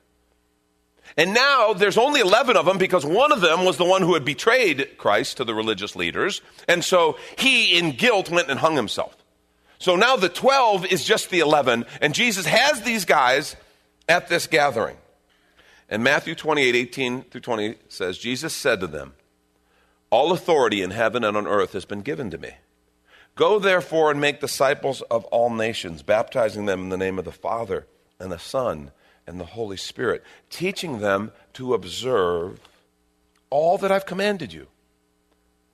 And 1.16 1.32
now 1.32 1.72
there's 1.72 1.96
only 1.96 2.20
11 2.20 2.56
of 2.56 2.66
them 2.66 2.76
because 2.76 3.04
one 3.04 3.32
of 3.32 3.40
them 3.40 3.64
was 3.64 3.78
the 3.78 3.84
one 3.84 4.02
who 4.02 4.12
had 4.12 4.26
betrayed 4.26 4.98
Christ 4.98 5.38
to 5.38 5.44
the 5.44 5.54
religious 5.54 5.96
leaders. 5.96 6.42
And 6.68 6.84
so 6.84 7.16
he, 7.38 7.78
in 7.78 7.92
guilt, 7.92 8.30
went 8.30 8.50
and 8.50 8.60
hung 8.60 8.76
himself. 8.76 9.16
So 9.78 9.96
now 9.96 10.16
the 10.16 10.28
12 10.28 10.86
is 10.86 11.04
just 11.04 11.30
the 11.30 11.38
11, 11.38 11.86
and 12.00 12.12
Jesus 12.12 12.44
has 12.46 12.82
these 12.82 13.04
guys 13.04 13.56
at 14.08 14.28
this 14.28 14.46
gathering. 14.46 14.96
And 15.88 16.04
Matthew 16.04 16.34
28 16.34 16.74
18 16.74 17.22
through 17.22 17.40
20 17.40 17.76
says, 17.88 18.18
Jesus 18.18 18.52
said 18.52 18.80
to 18.80 18.86
them, 18.86 19.14
All 20.10 20.32
authority 20.32 20.82
in 20.82 20.90
heaven 20.90 21.24
and 21.24 21.36
on 21.36 21.46
earth 21.46 21.72
has 21.72 21.84
been 21.84 22.02
given 22.02 22.30
to 22.30 22.38
me. 22.38 22.52
Go 23.34 23.58
therefore 23.58 24.10
and 24.10 24.20
make 24.20 24.40
disciples 24.40 25.00
of 25.02 25.24
all 25.26 25.48
nations, 25.48 26.02
baptizing 26.02 26.66
them 26.66 26.82
in 26.82 26.88
the 26.88 26.96
name 26.96 27.18
of 27.18 27.24
the 27.24 27.32
Father 27.32 27.86
and 28.18 28.32
the 28.32 28.38
Son 28.38 28.90
and 29.26 29.38
the 29.38 29.44
Holy 29.44 29.76
Spirit, 29.76 30.24
teaching 30.50 30.98
them 30.98 31.32
to 31.52 31.72
observe 31.72 32.60
all 33.50 33.78
that 33.78 33.92
I've 33.92 34.06
commanded 34.06 34.52
you. 34.52 34.66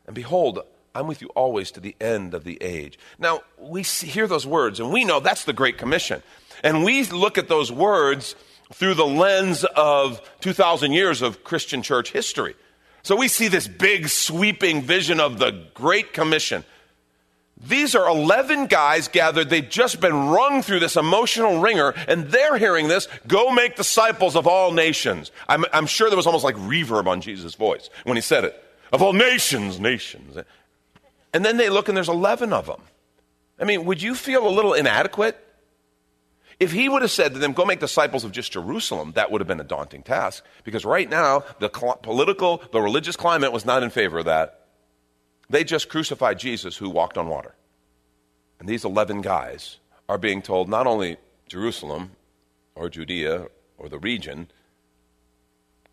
And 0.07 0.15
behold, 0.15 0.61
I'm 0.95 1.07
with 1.07 1.23
you 1.23 1.29
always 1.29 1.71
to 1.73 1.81
the 1.81 1.97
end 2.01 2.35
of 2.35 2.45
the 2.45 2.63
age. 2.63 2.99
Now, 3.19 3.41
we 3.59 3.83
see, 3.83 4.07
hear 4.07 4.27
those 4.27 4.47
words, 4.47 4.79
and 4.79 4.93
we 4.93 5.05
know 5.05 5.19
that's 5.19 5.45
the 5.45 5.53
Great 5.53 5.79
Commission. 5.79 6.23
And 6.63 6.85
we 6.85 7.05
look 7.05 7.39
at 7.39 7.49
those 7.49 7.73
words 7.73 8.37
through 8.73 8.95
the 8.95 9.07
lens 9.07 9.65
of 9.77 10.21
2,000 10.41 10.93
years 10.93 11.23
of 11.23 11.45
Christian 11.45 11.83
church 11.83 12.13
history. 12.13 12.55
So 13.03 13.17
we 13.17 13.29
see 13.29 13.49
this 13.49 13.69
big 13.69 14.09
sweeping 14.09 14.83
vision 14.83 15.21
of 15.21 15.39
the 15.39 15.67
Great 15.75 16.13
Commission. 16.13 16.65
These 17.61 17.95
are 17.95 18.09
11 18.09 18.67
guys 18.67 19.09
gathered. 19.09 19.49
They've 19.49 19.69
just 19.69 20.01
been 20.01 20.29
rung 20.29 20.63
through 20.63 20.81
this 20.81 20.97
emotional 20.97 21.61
ringer, 21.61 21.95
and 22.09 22.27
they're 22.27 22.57
hearing 22.57 22.89
this 22.89 23.07
go 23.27 23.51
make 23.53 23.77
disciples 23.77 24.37
of 24.37 24.47
all 24.47 24.73
nations. 24.73 25.31
I'm, 25.49 25.65
I'm 25.73 25.87
sure 25.87 26.09
there 26.09 26.17
was 26.17 26.27
almost 26.27 26.45
like 26.45 26.57
reverb 26.57 27.07
on 27.07 27.21
Jesus' 27.21 27.55
voice 27.55 27.91
when 28.05 28.17
he 28.17 28.23
said 28.23 28.45
it 28.45 28.61
of 28.93 29.03
all 29.03 29.13
nations, 29.13 29.79
nations. 29.79 30.37
And 31.33 31.45
then 31.45 31.57
they 31.57 31.69
look, 31.69 31.89
and 31.89 31.97
there's 31.97 32.09
11 32.09 32.53
of 32.53 32.67
them. 32.67 32.81
I 33.59 33.65
mean, 33.65 33.85
would 33.85 34.03
you 34.03 34.15
feel 34.15 34.47
a 34.47 34.51
little 34.51 34.75
inadequate 34.75 35.44
if 36.61 36.73
he 36.73 36.89
would 36.89 37.03
have 37.03 37.11
said 37.11 37.33
to 37.35 37.39
them, 37.39 37.53
go 37.53 37.65
make 37.65 37.81
disciples 37.81 38.25
of 38.25 38.33
just 38.33 38.53
Jerusalem, 38.53 39.13
that 39.17 39.31
would 39.31 39.41
have 39.41 39.49
been 39.49 39.61
a 39.61 39.65
daunting 39.65 40.03
task. 40.03 40.45
Because 40.63 40.85
right 40.85 41.09
now, 41.09 41.45
the 41.59 41.71
cl- 41.75 41.97
political, 41.97 42.63
the 42.73 42.81
religious 42.81 43.17
climate 43.17 43.53
was 43.53 43.65
not 43.65 43.83
in 43.83 43.91
favor 43.91 44.19
of 44.19 44.25
that. 44.27 44.67
They 45.51 45.65
just 45.65 45.89
crucified 45.89 46.39
Jesus 46.39 46.77
who 46.77 46.89
walked 46.91 47.19
on 47.19 47.29
water. 47.29 47.55
And 48.61 48.69
these 48.69 48.85
11 48.85 49.21
guys 49.21 49.79
are 50.09 50.19
being 50.19 50.43
told 50.43 50.69
not 50.69 50.87
only 50.87 51.17
Jerusalem 51.49 52.13
or 52.75 52.89
Judea 52.89 53.49
or 53.77 53.89
the 53.89 53.99
region, 53.99 54.49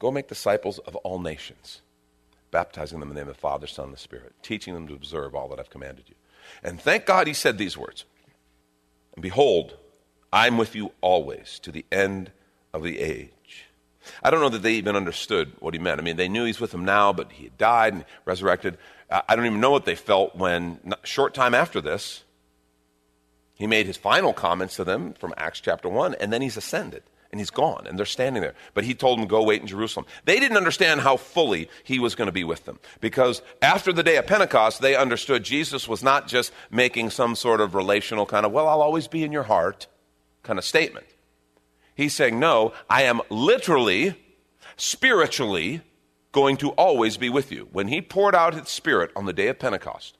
Go 0.01 0.09
make 0.09 0.27
disciples 0.27 0.79
of 0.79 0.95
all 0.95 1.19
nations, 1.19 1.83
baptizing 2.49 2.99
them 2.99 3.09
in 3.09 3.13
the 3.13 3.21
name 3.21 3.29
of 3.29 3.35
the 3.35 3.39
Father, 3.39 3.67
Son, 3.67 3.85
and 3.85 3.93
the 3.93 3.99
Spirit, 3.99 4.33
teaching 4.41 4.73
them 4.73 4.87
to 4.87 4.95
observe 4.95 5.35
all 5.35 5.47
that 5.49 5.59
I've 5.59 5.69
commanded 5.69 6.05
you. 6.09 6.15
And 6.63 6.81
thank 6.81 7.05
God 7.05 7.27
he 7.27 7.33
said 7.33 7.59
these 7.59 7.77
words 7.77 8.05
And 9.13 9.21
behold, 9.21 9.77
I'm 10.33 10.57
with 10.57 10.75
you 10.75 10.91
always 11.01 11.59
to 11.59 11.71
the 11.71 11.85
end 11.91 12.31
of 12.73 12.83
the 12.83 12.99
age. 12.99 13.65
I 14.23 14.31
don't 14.31 14.41
know 14.41 14.49
that 14.49 14.63
they 14.63 14.73
even 14.73 14.95
understood 14.95 15.51
what 15.59 15.73
he 15.73 15.79
meant. 15.79 15.99
I 15.99 16.03
mean, 16.03 16.15
they 16.15 16.29
knew 16.29 16.45
he's 16.45 16.59
with 16.59 16.71
them 16.71 16.85
now, 16.85 17.13
but 17.13 17.31
he 17.31 17.45
had 17.45 17.57
died 17.57 17.93
and 17.93 18.05
resurrected. 18.25 18.77
I 19.09 19.35
don't 19.35 19.45
even 19.45 19.59
know 19.59 19.71
what 19.71 19.85
they 19.85 19.95
felt 19.95 20.35
when, 20.35 20.79
short 21.03 21.33
time 21.33 21.53
after 21.53 21.81
this, 21.81 22.23
he 23.53 23.67
made 23.67 23.85
his 23.85 23.97
final 23.97 24.33
comments 24.33 24.77
to 24.77 24.83
them 24.83 25.13
from 25.13 25.33
Acts 25.37 25.59
chapter 25.59 25.87
1, 25.87 26.15
and 26.15 26.33
then 26.33 26.41
he's 26.41 26.57
ascended 26.57 27.03
and 27.31 27.39
he's 27.39 27.49
gone 27.49 27.85
and 27.87 27.97
they're 27.97 28.05
standing 28.05 28.41
there. 28.41 28.55
But 28.73 28.83
he 28.83 28.93
told 28.93 29.19
them, 29.19 29.27
Go 29.27 29.43
wait 29.43 29.61
in 29.61 29.67
Jerusalem. 29.67 30.05
They 30.25 30.39
didn't 30.39 30.57
understand 30.57 31.01
how 31.01 31.17
fully 31.17 31.69
he 31.83 31.99
was 31.99 32.15
going 32.15 32.27
to 32.27 32.33
be 32.33 32.43
with 32.43 32.65
them 32.65 32.79
because 32.99 33.41
after 33.61 33.93
the 33.93 34.03
day 34.03 34.17
of 34.17 34.27
Pentecost, 34.27 34.81
they 34.81 34.95
understood 34.95 35.43
Jesus 35.43 35.87
was 35.87 36.03
not 36.03 36.27
just 36.27 36.51
making 36.69 37.09
some 37.09 37.35
sort 37.35 37.61
of 37.61 37.75
relational 37.75 38.25
kind 38.25 38.45
of, 38.45 38.51
Well, 38.51 38.67
I'll 38.67 38.81
always 38.81 39.07
be 39.07 39.23
in 39.23 39.31
your 39.31 39.43
heart 39.43 39.87
kind 40.43 40.59
of 40.59 40.65
statement. 40.65 41.05
He's 41.95 42.13
saying, 42.13 42.39
No, 42.39 42.73
I 42.89 43.03
am 43.03 43.21
literally, 43.29 44.15
spiritually 44.77 45.81
going 46.31 46.57
to 46.57 46.71
always 46.71 47.17
be 47.17 47.29
with 47.29 47.51
you. 47.51 47.67
When 47.71 47.87
he 47.87 48.01
poured 48.01 48.35
out 48.35 48.53
his 48.53 48.69
spirit 48.69 49.11
on 49.15 49.25
the 49.25 49.33
day 49.33 49.47
of 49.47 49.59
Pentecost, 49.59 50.17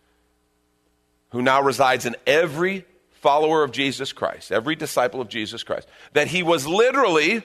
who 1.30 1.42
now 1.42 1.62
resides 1.62 2.06
in 2.06 2.16
every 2.28 2.86
follower 3.12 3.64
of 3.64 3.72
Jesus 3.72 4.12
Christ, 4.12 4.52
every 4.52 4.76
disciple 4.76 5.22
of 5.22 5.30
Jesus 5.30 5.64
Christ, 5.64 5.88
that 6.14 6.28
he 6.28 6.44
was 6.44 6.68
literally, 6.68 7.44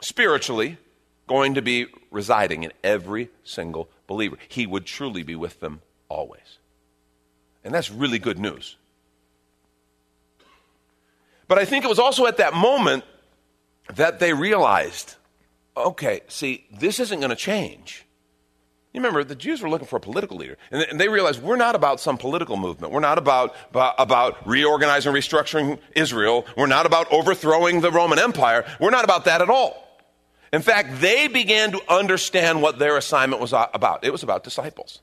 spiritually, 0.00 0.78
going 1.26 1.54
to 1.54 1.62
be 1.62 1.86
residing 2.10 2.62
in 2.62 2.72
every 2.84 3.28
single 3.42 3.88
believer. 4.06 4.36
He 4.48 4.66
would 4.66 4.86
truly 4.86 5.22
be 5.22 5.34
with 5.34 5.60
them 5.60 5.80
always. 6.08 6.58
And 7.64 7.74
that's 7.74 7.90
really 7.90 8.20
good 8.20 8.38
news. 8.38 8.76
But 11.48 11.58
I 11.58 11.64
think 11.64 11.84
it 11.84 11.88
was 11.88 11.98
also 11.98 12.26
at 12.26 12.38
that 12.38 12.54
moment 12.54 13.04
that 13.94 14.18
they 14.18 14.32
realized 14.32 15.16
okay, 15.76 16.22
see, 16.28 16.66
this 16.78 16.98
isn't 17.00 17.20
going 17.20 17.30
to 17.30 17.36
change. 17.36 18.06
You 18.92 19.00
remember, 19.00 19.22
the 19.24 19.34
Jews 19.34 19.60
were 19.60 19.68
looking 19.68 19.86
for 19.86 19.96
a 19.96 20.00
political 20.00 20.38
leader. 20.38 20.56
And 20.70 20.98
they 20.98 21.08
realized 21.08 21.42
we're 21.42 21.56
not 21.56 21.74
about 21.74 22.00
some 22.00 22.16
political 22.16 22.56
movement. 22.56 22.94
We're 22.94 23.00
not 23.00 23.18
about, 23.18 23.54
about 23.74 24.46
reorganizing, 24.46 25.12
restructuring 25.12 25.78
Israel. 25.94 26.46
We're 26.56 26.66
not 26.66 26.86
about 26.86 27.12
overthrowing 27.12 27.82
the 27.82 27.90
Roman 27.90 28.18
Empire. 28.18 28.64
We're 28.80 28.90
not 28.90 29.04
about 29.04 29.26
that 29.26 29.42
at 29.42 29.50
all. 29.50 29.82
In 30.50 30.62
fact, 30.62 31.00
they 31.00 31.28
began 31.28 31.72
to 31.72 31.92
understand 31.92 32.62
what 32.62 32.78
their 32.78 32.96
assignment 32.96 33.42
was 33.42 33.52
about. 33.52 34.02
It 34.02 34.12
was 34.12 34.22
about 34.22 34.44
disciples. 34.44 35.00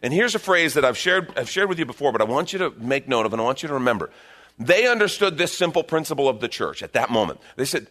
And 0.00 0.12
here's 0.12 0.36
a 0.36 0.38
phrase 0.38 0.74
that 0.74 0.84
I've 0.84 0.98
shared, 0.98 1.32
I've 1.36 1.50
shared 1.50 1.68
with 1.68 1.80
you 1.80 1.86
before, 1.86 2.12
but 2.12 2.20
I 2.20 2.24
want 2.24 2.52
you 2.52 2.60
to 2.60 2.70
make 2.78 3.08
note 3.08 3.26
of 3.26 3.32
and 3.32 3.42
I 3.42 3.44
want 3.44 3.64
you 3.64 3.68
to 3.68 3.74
remember. 3.74 4.10
They 4.58 4.86
understood 4.86 5.38
this 5.38 5.52
simple 5.52 5.82
principle 5.82 6.28
of 6.28 6.40
the 6.40 6.48
church 6.48 6.82
at 6.82 6.92
that 6.92 7.10
moment. 7.10 7.40
They 7.56 7.64
said, 7.64 7.86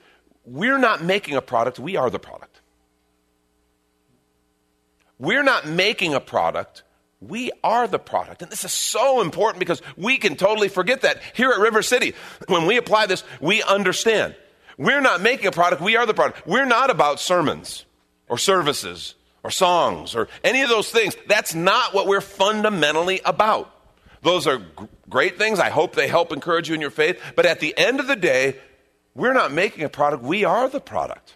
We're 0.45 0.77
not 0.77 1.03
making 1.03 1.35
a 1.35 1.41
product, 1.41 1.79
we 1.79 1.95
are 1.95 2.09
the 2.09 2.19
product. 2.19 2.61
We're 5.19 5.43
not 5.43 5.67
making 5.67 6.15
a 6.15 6.19
product, 6.19 6.83
we 7.19 7.51
are 7.63 7.87
the 7.87 7.99
product. 7.99 8.41
And 8.41 8.51
this 8.51 8.63
is 8.63 8.73
so 8.73 9.21
important 9.21 9.59
because 9.59 9.81
we 9.95 10.17
can 10.17 10.35
totally 10.35 10.67
forget 10.67 11.01
that. 11.01 11.21
Here 11.33 11.51
at 11.51 11.59
River 11.59 11.83
City, 11.83 12.15
when 12.47 12.65
we 12.65 12.77
apply 12.77 13.05
this, 13.05 13.23
we 13.39 13.61
understand. 13.61 14.35
We're 14.77 15.01
not 15.01 15.21
making 15.21 15.45
a 15.45 15.51
product, 15.51 15.81
we 15.81 15.95
are 15.95 16.05
the 16.05 16.13
product. 16.13 16.47
We're 16.47 16.65
not 16.65 16.89
about 16.89 17.19
sermons 17.19 17.85
or 18.27 18.37
services 18.37 19.13
or 19.43 19.51
songs 19.51 20.15
or 20.15 20.27
any 20.43 20.61
of 20.61 20.69
those 20.69 20.89
things. 20.89 21.15
That's 21.27 21.53
not 21.53 21.93
what 21.93 22.07
we're 22.07 22.21
fundamentally 22.21 23.21
about. 23.23 23.71
Those 24.21 24.45
are 24.47 24.61
great 25.09 25.37
things. 25.37 25.59
I 25.59 25.69
hope 25.69 25.95
they 25.95 26.07
help 26.07 26.31
encourage 26.31 26.69
you 26.69 26.75
in 26.75 26.81
your 26.81 26.91
faith. 26.91 27.19
But 27.35 27.45
at 27.45 27.59
the 27.59 27.75
end 27.77 27.99
of 27.99 28.07
the 28.07 28.15
day, 28.15 28.55
we're 29.15 29.33
not 29.33 29.51
making 29.51 29.83
a 29.83 29.89
product, 29.89 30.23
we 30.23 30.43
are 30.43 30.69
the 30.69 30.79
product. 30.79 31.35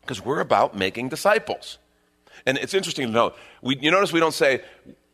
Because 0.00 0.22
we're 0.22 0.40
about 0.40 0.76
making 0.76 1.08
disciples. 1.08 1.78
And 2.46 2.58
it's 2.58 2.74
interesting 2.74 3.06
to 3.06 3.12
note, 3.12 3.36
we, 3.62 3.78
you 3.78 3.90
notice 3.90 4.12
we 4.12 4.20
don't 4.20 4.34
say, 4.34 4.62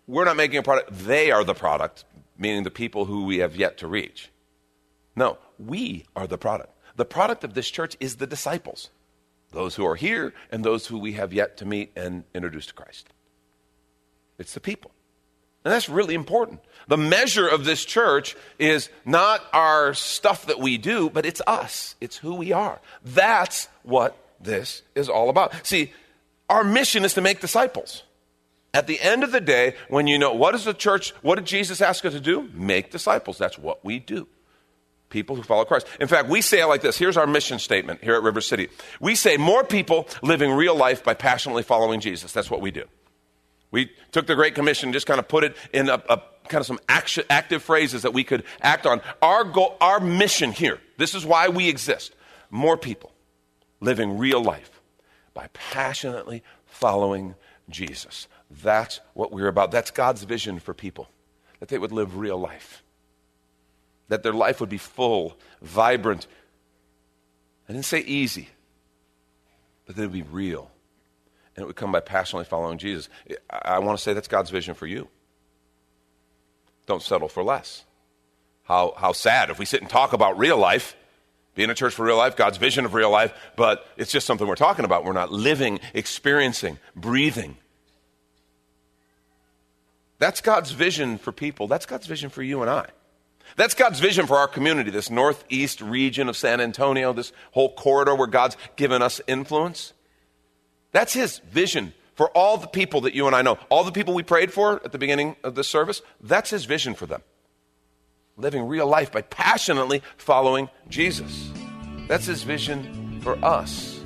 we're 0.07 0.25
not 0.25 0.37
making 0.37 0.59
a 0.59 0.63
product, 0.63 0.91
they 0.91 1.31
are 1.31 1.45
the 1.45 1.55
product, 1.55 2.05
meaning 2.37 2.65
the 2.65 2.71
people 2.71 3.05
who 3.05 3.25
we 3.25 3.39
have 3.39 3.55
yet 3.55 3.79
to 3.79 3.87
reach. 3.87 4.31
No, 5.15 5.39
we 5.59 6.07
are 6.17 6.27
the 6.27 6.39
product. 6.39 6.73
The 6.97 7.05
product 7.05 7.45
of 7.45 7.55
this 7.55 7.71
church 7.71 7.97
is 8.01 8.17
the 8.17 8.27
disciples, 8.27 8.91
those 9.53 9.77
who 9.77 9.87
are 9.87 9.95
here 9.95 10.33
and 10.51 10.65
those 10.65 10.89
who 10.89 10.99
we 10.99 11.13
have 11.13 11.33
yet 11.33 11.57
to 11.59 11.65
meet 11.65 11.93
and 11.95 12.25
introduce 12.35 12.67
to 12.67 12.75
Christ. 12.75 13.09
It's 14.39 14.55
the 14.55 14.61
people. 14.61 14.91
And 15.65 15.73
that's 15.73 15.89
really 15.89 16.15
important. 16.15 16.61
The 16.89 16.97
measure 16.97 17.47
of 17.47 17.65
this 17.65 17.85
church 17.85 18.35
is 18.59 18.89
not 19.05 19.43
our 19.53 19.95
stuff 19.95 20.47
that 20.47 20.59
we 20.59 20.79
do, 20.79 21.11
but 21.11 21.27
it's 21.27 21.43
us. 21.47 21.95
It's 22.01 22.17
who 22.17 22.35
we 22.35 22.53
are. 22.53 22.81
That's 23.05 23.69
what 23.83 24.17
this 24.41 24.83
is 24.95 25.09
all 25.09 25.29
about. 25.29 25.67
See, 25.67 25.93
our 26.49 26.65
mission 26.65 27.05
is 27.05 27.15
to 27.15 27.21
make 27.21 27.41
disciples. 27.41 28.03
At 28.73 28.87
the 28.87 29.01
end 29.01 29.23
of 29.23 29.33
the 29.33 29.41
day, 29.41 29.75
when 29.89 30.07
you 30.07 30.19
know 30.19 30.33
what 30.33 30.55
is 30.55 30.65
the 30.65 30.73
church, 30.73 31.11
what 31.23 31.35
did 31.37 31.45
Jesus 31.45 31.81
ask 31.81 32.05
us 32.05 32.13
to 32.13 32.21
do? 32.21 32.49
Make 32.55 32.91
disciples. 32.91 33.37
That's 33.37 33.59
what 33.59 33.85
we 33.85 33.99
do. 33.99 34.27
People 35.11 35.35
who 35.35 35.43
follow 35.43 35.65
Christ. 35.65 35.89
In 35.99 36.07
fact, 36.07 36.29
we 36.29 36.41
say 36.41 36.61
it 36.61 36.67
like 36.67 36.81
this. 36.81 36.97
Here's 36.97 37.17
our 37.17 37.27
mission 37.27 37.59
statement 37.59 38.03
here 38.03 38.15
at 38.15 38.23
River 38.23 38.41
City. 38.41 38.69
We 39.01 39.17
say 39.17 39.37
more 39.37 39.65
people 39.65 40.09
living 40.23 40.53
real 40.53 40.77
life 40.77 41.03
by 41.03 41.15
passionately 41.15 41.65
following 41.65 42.01
Jesus. 42.01 42.33
That's 42.33 42.51
what 42.51 42.61
we 42.61 42.71
do. 42.71 42.85
We 43.71 43.91
took 44.13 44.27
the 44.27 44.35
Great 44.35 44.55
Commission, 44.55 44.89
and 44.89 44.95
just 44.95 45.07
kind 45.07 45.21
of 45.21 45.29
put 45.29 45.45
it 45.45 45.57
in 45.73 45.89
a, 45.89 46.03
a 46.09 46.23
kind 46.49 46.61
of 46.61 46.67
some 46.67 46.81
action, 46.89 47.25
active 47.31 47.63
phrases 47.63 48.03
that 48.03 48.13
we 48.13 48.25
could 48.25 48.45
act 48.61 48.87
on. 48.87 49.01
Our 49.23 49.45
goal, 49.45 49.77
our 49.81 50.01
mission 50.01 50.53
here, 50.53 50.81
this 50.97 51.15
is 51.15 51.25
why 51.25 51.49
we 51.49 51.69
exist. 51.69 52.15
More 52.51 52.77
people 52.77 53.13
living 53.81 54.19
real 54.19 54.43
life 54.43 54.81
by 55.35 55.49
passionately 55.53 56.43
following 56.67 57.37
Jesus. 57.69 58.27
That's 58.51 59.01
what 59.15 59.31
we're 59.31 59.47
about. 59.47 59.71
That's 59.71 59.93
God's 59.93 60.25
vision 60.25 60.59
for 60.59 60.75
people, 60.75 61.09
that 61.61 61.69
they 61.69 61.79
would 61.79 61.93
live 61.93 62.17
real 62.17 62.39
life, 62.39 62.83
that 64.09 64.25
their 64.25 64.33
life 64.33 64.61
would 64.61 64.69
be 64.69 64.79
full, 64.79 65.39
vibrant. 65.63 66.27
I 67.69 67.73
didn't 67.73 67.85
say 67.85 68.01
easy, 68.01 68.49
but 69.87 69.95
that 69.95 70.03
it 70.03 70.07
would 70.07 70.13
be 70.13 70.23
real. 70.23 70.71
And 71.61 71.67
it 71.67 71.67
would 71.67 71.77
come 71.77 71.93
by 71.93 72.01
passionately 72.01 72.47
following 72.47 72.79
Jesus. 72.79 73.11
I, 73.51 73.75
I 73.75 73.79
want 73.81 73.99
to 73.99 74.03
say 74.03 74.15
that's 74.15 74.29
God's 74.29 74.49
vision 74.49 74.75
for 74.75 74.87
you. 74.87 75.09
Don't 76.87 77.03
settle 77.03 77.29
for 77.29 77.43
less. 77.43 77.85
How, 78.63 78.95
how 78.97 79.13
sad 79.13 79.51
if 79.51 79.59
we 79.59 79.67
sit 79.67 79.83
and 79.83 79.91
talk 79.91 80.15
about 80.15 80.39
real 80.39 80.57
life 80.57 80.97
being 81.55 81.69
a 81.69 81.75
church 81.75 81.93
for 81.93 82.07
real 82.07 82.17
life, 82.17 82.35
God's 82.35 82.57
vision 82.57 82.87
of 82.87 82.95
real 82.95 83.11
life, 83.11 83.35
but 83.57 83.87
it's 83.99 84.11
just 84.11 84.27
something 84.27 84.47
we're 84.47 84.55
talking 84.55 84.87
about. 84.87 85.05
We're 85.05 85.13
not 85.13 85.31
living, 85.31 85.81
experiencing, 85.93 86.79
breathing. 86.97 87.59
That's 90.19 90.41
God's 90.41 90.71
vision 90.71 91.19
for 91.19 91.31
people. 91.31 91.67
That's 91.67 91.85
God's 91.85 92.07
vision 92.07 92.31
for 92.31 92.43
you 92.43 92.63
and 92.63 92.71
I. 92.71 92.87
That's 93.57 93.75
God's 93.75 94.01
vision 94.01 94.27
for 94.27 94.39
our 94.39 94.49
community, 94.49 94.91
this 94.91 95.11
northeast 95.11 95.83
region 95.83 96.31
of 96.31 96.39
San 96.39 96.63
Antonio, 96.63 97.13
this 97.13 97.33
whole 97.51 97.75
corridor 97.75 98.15
where 98.15 98.29
God's 98.29 98.57
given 98.77 99.03
us 99.03 99.21
influence. 99.27 99.93
That's 100.93 101.13
His 101.13 101.39
vision 101.39 101.95
for 102.15 102.29
all 102.31 102.57
the 102.57 102.67
people 102.67 103.03
that 103.03 103.15
you 103.15 103.27
and 103.27 103.35
I 103.37 103.43
know. 103.43 103.59
All 103.69 103.85
the 103.85 103.93
people 103.93 104.15
we 104.15 104.23
prayed 104.23 104.53
for 104.53 104.81
at 104.85 104.93
the 104.93 104.99
beginning 104.99 105.37
of 105.43 105.55
this 105.55 105.69
service, 105.69 106.03
that's 106.21 106.51
His 106.51 106.65
vision 106.65 106.95
for 106.95 107.07
them 107.07 107.23
living 108.41 108.67
real 108.67 108.87
life 108.87 109.13
by 109.13 109.23
passionately 109.23 110.03
following 110.17 110.69
Jesus. 110.89 111.51
That's 112.09 112.27
his 112.27 112.43
vision 112.43 113.21
for 113.21 113.43
us 113.45 114.01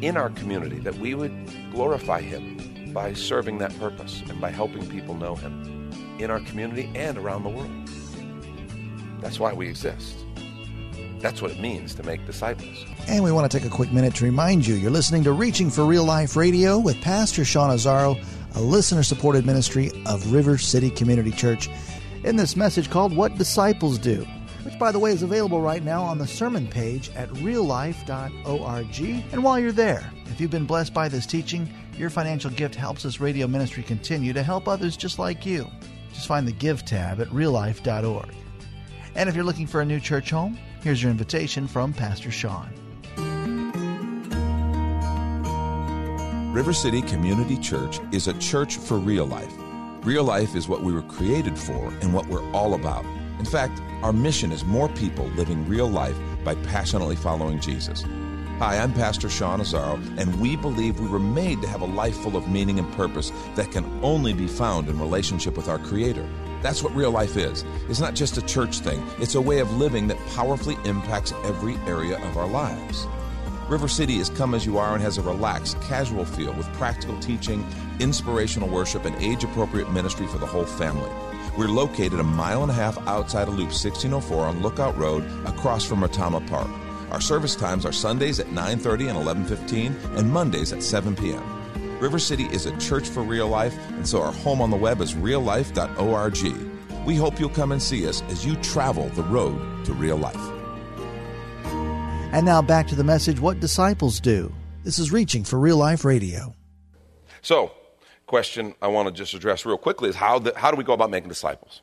in 0.00 0.16
our 0.16 0.30
community, 0.30 0.78
that 0.80 0.94
we 0.96 1.14
would 1.14 1.32
glorify 1.72 2.20
him 2.20 2.92
by 2.92 3.12
serving 3.14 3.58
that 3.58 3.76
purpose 3.78 4.22
and 4.28 4.40
by 4.40 4.50
helping 4.50 4.88
people 4.88 5.14
know 5.14 5.34
him 5.34 5.90
in 6.18 6.30
our 6.30 6.40
community 6.40 6.90
and 6.94 7.18
around 7.18 7.42
the 7.42 7.50
world. 7.50 7.88
That's 9.20 9.40
why 9.40 9.52
we 9.52 9.68
exist. 9.68 10.14
That's 11.20 11.42
what 11.42 11.50
it 11.50 11.60
means 11.60 11.94
to 11.96 12.02
make 12.04 12.24
disciples. 12.26 12.84
And 13.08 13.24
we 13.24 13.32
want 13.32 13.50
to 13.50 13.58
take 13.58 13.66
a 13.66 13.70
quick 13.70 13.92
minute 13.92 14.14
to 14.16 14.24
remind 14.24 14.66
you 14.66 14.76
you're 14.76 14.90
listening 14.90 15.24
to 15.24 15.32
Reaching 15.32 15.68
for 15.70 15.84
Real 15.84 16.04
Life 16.04 16.36
Radio 16.36 16.78
with 16.78 17.00
Pastor 17.00 17.44
Sean 17.44 17.70
Azzaro, 17.70 18.22
a 18.54 18.60
listener 18.60 19.02
supported 19.02 19.44
ministry 19.44 19.90
of 20.06 20.32
River 20.32 20.58
City 20.58 20.90
Community 20.90 21.32
Church 21.32 21.68
in 22.24 22.36
this 22.36 22.56
message 22.56 22.88
called 22.88 23.14
What 23.14 23.36
Disciples 23.36 23.98
Do, 23.98 24.24
which, 24.62 24.78
by 24.78 24.92
the 24.92 24.98
way, 24.98 25.10
is 25.10 25.22
available 25.22 25.60
right 25.60 25.82
now 25.82 26.02
on 26.02 26.18
the 26.18 26.26
sermon 26.26 26.68
page 26.68 27.10
at 27.16 27.28
reallife.org. 27.30 29.00
And 29.32 29.42
while 29.42 29.58
you're 29.58 29.72
there, 29.72 30.10
if 30.26 30.40
you've 30.40 30.50
been 30.50 30.66
blessed 30.66 30.94
by 30.94 31.08
this 31.08 31.26
teaching, 31.26 31.68
your 31.96 32.10
financial 32.10 32.50
gift 32.50 32.76
helps 32.76 33.02
this 33.02 33.20
radio 33.20 33.48
ministry 33.48 33.82
continue 33.82 34.32
to 34.32 34.42
help 34.42 34.68
others 34.68 34.96
just 34.96 35.18
like 35.18 35.44
you. 35.44 35.68
Just 36.12 36.28
find 36.28 36.46
the 36.46 36.52
Give 36.52 36.84
tab 36.84 37.20
at 37.20 37.28
reallife.org. 37.28 38.34
And 39.16 39.28
if 39.28 39.34
you're 39.34 39.44
looking 39.44 39.66
for 39.66 39.80
a 39.80 39.84
new 39.84 39.98
church 39.98 40.30
home, 40.30 40.56
here's 40.82 41.02
your 41.02 41.10
invitation 41.10 41.66
from 41.66 41.92
Pastor 41.92 42.30
Sean. 42.30 42.72
River 46.52 46.72
City 46.72 47.02
Community 47.02 47.56
Church 47.58 48.00
is 48.12 48.26
a 48.26 48.38
church 48.38 48.76
for 48.76 48.98
real 48.98 49.26
life. 49.26 49.52
Real 50.02 50.24
life 50.24 50.54
is 50.56 50.68
what 50.68 50.82
we 50.82 50.92
were 50.92 51.02
created 51.02 51.58
for 51.58 51.88
and 52.00 52.14
what 52.14 52.26
we're 52.28 52.48
all 52.52 52.74
about. 52.74 53.04
In 53.38 53.44
fact, 53.44 53.80
our 54.02 54.12
mission 54.12 54.50
is 54.50 54.64
more 54.64 54.88
people 54.88 55.26
living 55.28 55.68
real 55.68 55.88
life 55.88 56.16
by 56.44 56.54
passionately 56.56 57.16
following 57.16 57.60
Jesus. 57.60 58.04
Hi, 58.58 58.78
I'm 58.78 58.92
Pastor 58.92 59.28
Sean 59.28 59.60
Azaro, 59.60 60.00
and 60.18 60.40
we 60.40 60.56
believe 60.56 60.98
we 60.98 61.06
were 61.06 61.20
made 61.20 61.62
to 61.62 61.68
have 61.68 61.80
a 61.80 61.84
life 61.84 62.16
full 62.16 62.36
of 62.36 62.48
meaning 62.48 62.80
and 62.80 62.92
purpose 62.94 63.30
that 63.54 63.70
can 63.70 63.84
only 64.02 64.32
be 64.32 64.48
found 64.48 64.88
in 64.88 64.98
relationship 64.98 65.56
with 65.56 65.68
our 65.68 65.78
Creator. 65.78 66.28
That's 66.60 66.82
what 66.82 66.92
real 66.92 67.12
life 67.12 67.36
is. 67.36 67.64
It's 67.88 68.00
not 68.00 68.16
just 68.16 68.36
a 68.36 68.42
church 68.42 68.80
thing, 68.80 69.00
it's 69.20 69.36
a 69.36 69.40
way 69.40 69.60
of 69.60 69.76
living 69.76 70.08
that 70.08 70.18
powerfully 70.34 70.76
impacts 70.84 71.32
every 71.44 71.76
area 71.86 72.18
of 72.18 72.36
our 72.36 72.48
lives. 72.48 73.06
River 73.68 73.86
City 73.86 74.16
is 74.16 74.28
come 74.28 74.56
as 74.56 74.66
you 74.66 74.76
are 74.76 74.92
and 74.92 75.02
has 75.02 75.18
a 75.18 75.22
relaxed, 75.22 75.80
casual 75.82 76.24
feel 76.24 76.52
with 76.54 76.66
practical 76.72 77.16
teaching, 77.20 77.64
inspirational 78.00 78.68
worship, 78.68 79.04
and 79.04 79.14
age 79.22 79.44
appropriate 79.44 79.92
ministry 79.92 80.26
for 80.26 80.38
the 80.38 80.46
whole 80.46 80.66
family. 80.66 81.12
We're 81.56 81.68
located 81.68 82.18
a 82.18 82.24
mile 82.24 82.62
and 82.62 82.72
a 82.72 82.74
half 82.74 82.98
outside 83.06 83.46
of 83.46 83.54
Loop 83.54 83.68
1604 83.68 84.46
on 84.46 84.62
Lookout 84.62 84.98
Road 84.98 85.22
across 85.46 85.84
from 85.84 86.00
Retama 86.00 86.44
Park. 86.48 86.68
Our 87.10 87.20
service 87.20 87.56
times 87.56 87.86
are 87.86 87.92
Sundays 87.92 88.38
at 88.38 88.48
9:30 88.48 89.08
and 89.08 89.18
11:15 89.18 90.18
and 90.18 90.30
Mondays 90.30 90.72
at 90.72 90.82
7 90.82 91.16
p.m. 91.16 91.42
River 92.00 92.18
City 92.18 92.44
is 92.44 92.66
a 92.66 92.76
church 92.78 93.08
for 93.08 93.22
real 93.22 93.48
life, 93.48 93.76
and 93.90 94.06
so 94.06 94.22
our 94.22 94.32
home 94.32 94.60
on 94.60 94.70
the 94.70 94.76
web 94.76 95.00
is 95.00 95.14
reallife.org. 95.14 97.06
We 97.06 97.16
hope 97.16 97.40
you'll 97.40 97.48
come 97.48 97.72
and 97.72 97.82
see 97.82 98.06
us 98.06 98.22
as 98.28 98.44
you 98.44 98.54
travel 98.56 99.08
the 99.10 99.22
road 99.24 99.84
to 99.86 99.92
real 99.92 100.16
life. 100.16 100.36
And 102.30 102.44
now 102.44 102.60
back 102.60 102.86
to 102.88 102.94
the 102.94 103.04
message 103.04 103.40
What 103.40 103.58
Disciples 103.60 104.20
Do. 104.20 104.54
This 104.84 104.98
is 104.98 105.10
Reaching 105.10 105.44
for 105.44 105.58
Real 105.58 105.78
Life 105.78 106.04
Radio. 106.04 106.54
So, 107.40 107.72
question 108.26 108.74
I 108.82 108.88
want 108.88 109.08
to 109.08 109.14
just 109.14 109.32
address 109.32 109.64
real 109.64 109.78
quickly 109.78 110.10
is 110.10 110.14
how, 110.14 110.38
the, 110.38 110.52
how 110.56 110.70
do 110.70 110.76
we 110.76 110.84
go 110.84 110.92
about 110.92 111.10
making 111.10 111.30
disciples? 111.30 111.80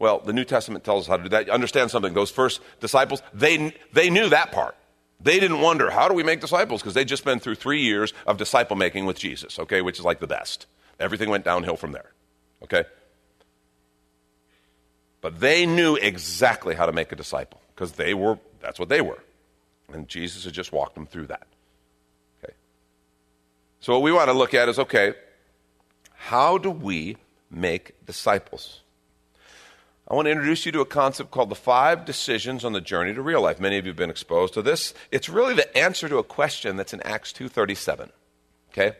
Well, 0.00 0.18
the 0.18 0.32
New 0.32 0.44
Testament 0.44 0.82
tells 0.82 1.04
us 1.04 1.08
how 1.08 1.18
to 1.18 1.22
do 1.22 1.28
that. 1.28 1.46
You 1.46 1.52
Understand 1.52 1.90
something. 1.90 2.14
Those 2.14 2.30
first 2.30 2.60
disciples, 2.80 3.22
they, 3.34 3.74
they 3.92 4.08
knew 4.10 4.30
that 4.30 4.50
part. 4.50 4.74
They 5.20 5.38
didn't 5.38 5.60
wonder, 5.60 5.90
how 5.90 6.08
do 6.08 6.14
we 6.14 6.22
make 6.22 6.40
disciples? 6.40 6.80
Because 6.80 6.94
they'd 6.94 7.06
just 7.06 7.24
been 7.24 7.38
through 7.38 7.56
three 7.56 7.82
years 7.82 8.14
of 8.26 8.38
disciple 8.38 8.76
making 8.76 9.04
with 9.04 9.18
Jesus, 9.18 9.58
okay, 9.58 9.82
which 9.82 9.98
is 9.98 10.04
like 10.04 10.18
the 10.18 10.26
best. 10.26 10.66
Everything 10.98 11.28
went 11.28 11.44
downhill 11.44 11.76
from 11.76 11.92
there, 11.92 12.10
okay? 12.62 12.84
But 15.20 15.38
they 15.38 15.66
knew 15.66 15.96
exactly 15.96 16.74
how 16.74 16.86
to 16.86 16.92
make 16.92 17.12
a 17.12 17.16
disciple 17.16 17.60
because 17.74 17.92
they 17.92 18.14
were, 18.14 18.38
that's 18.62 18.78
what 18.78 18.88
they 18.88 19.02
were. 19.02 19.22
And 19.92 20.08
Jesus 20.08 20.44
had 20.44 20.54
just 20.54 20.72
walked 20.72 20.94
them 20.94 21.06
through 21.06 21.26
that. 21.26 21.46
Okay. 22.42 22.54
So 23.80 23.92
what 23.92 24.00
we 24.00 24.12
want 24.12 24.28
to 24.28 24.32
look 24.32 24.54
at 24.54 24.70
is 24.70 24.78
okay, 24.78 25.12
how 26.14 26.56
do 26.56 26.70
we 26.70 27.18
make 27.50 28.06
disciples? 28.06 28.80
I 30.10 30.14
want 30.14 30.26
to 30.26 30.32
introduce 30.32 30.66
you 30.66 30.72
to 30.72 30.80
a 30.80 30.86
concept 30.86 31.30
called 31.30 31.50
the 31.50 31.54
five 31.54 32.04
decisions 32.04 32.64
on 32.64 32.72
the 32.72 32.80
journey 32.80 33.14
to 33.14 33.22
real 33.22 33.42
life. 33.42 33.60
Many 33.60 33.78
of 33.78 33.84
you 33.84 33.90
have 33.90 33.96
been 33.96 34.10
exposed 34.10 34.54
to 34.54 34.62
this. 34.62 34.92
It's 35.12 35.28
really 35.28 35.54
the 35.54 35.78
answer 35.78 36.08
to 36.08 36.18
a 36.18 36.24
question 36.24 36.76
that's 36.76 36.92
in 36.92 37.00
Acts 37.02 37.32
2:37. 37.32 38.10
Okay? 38.72 38.96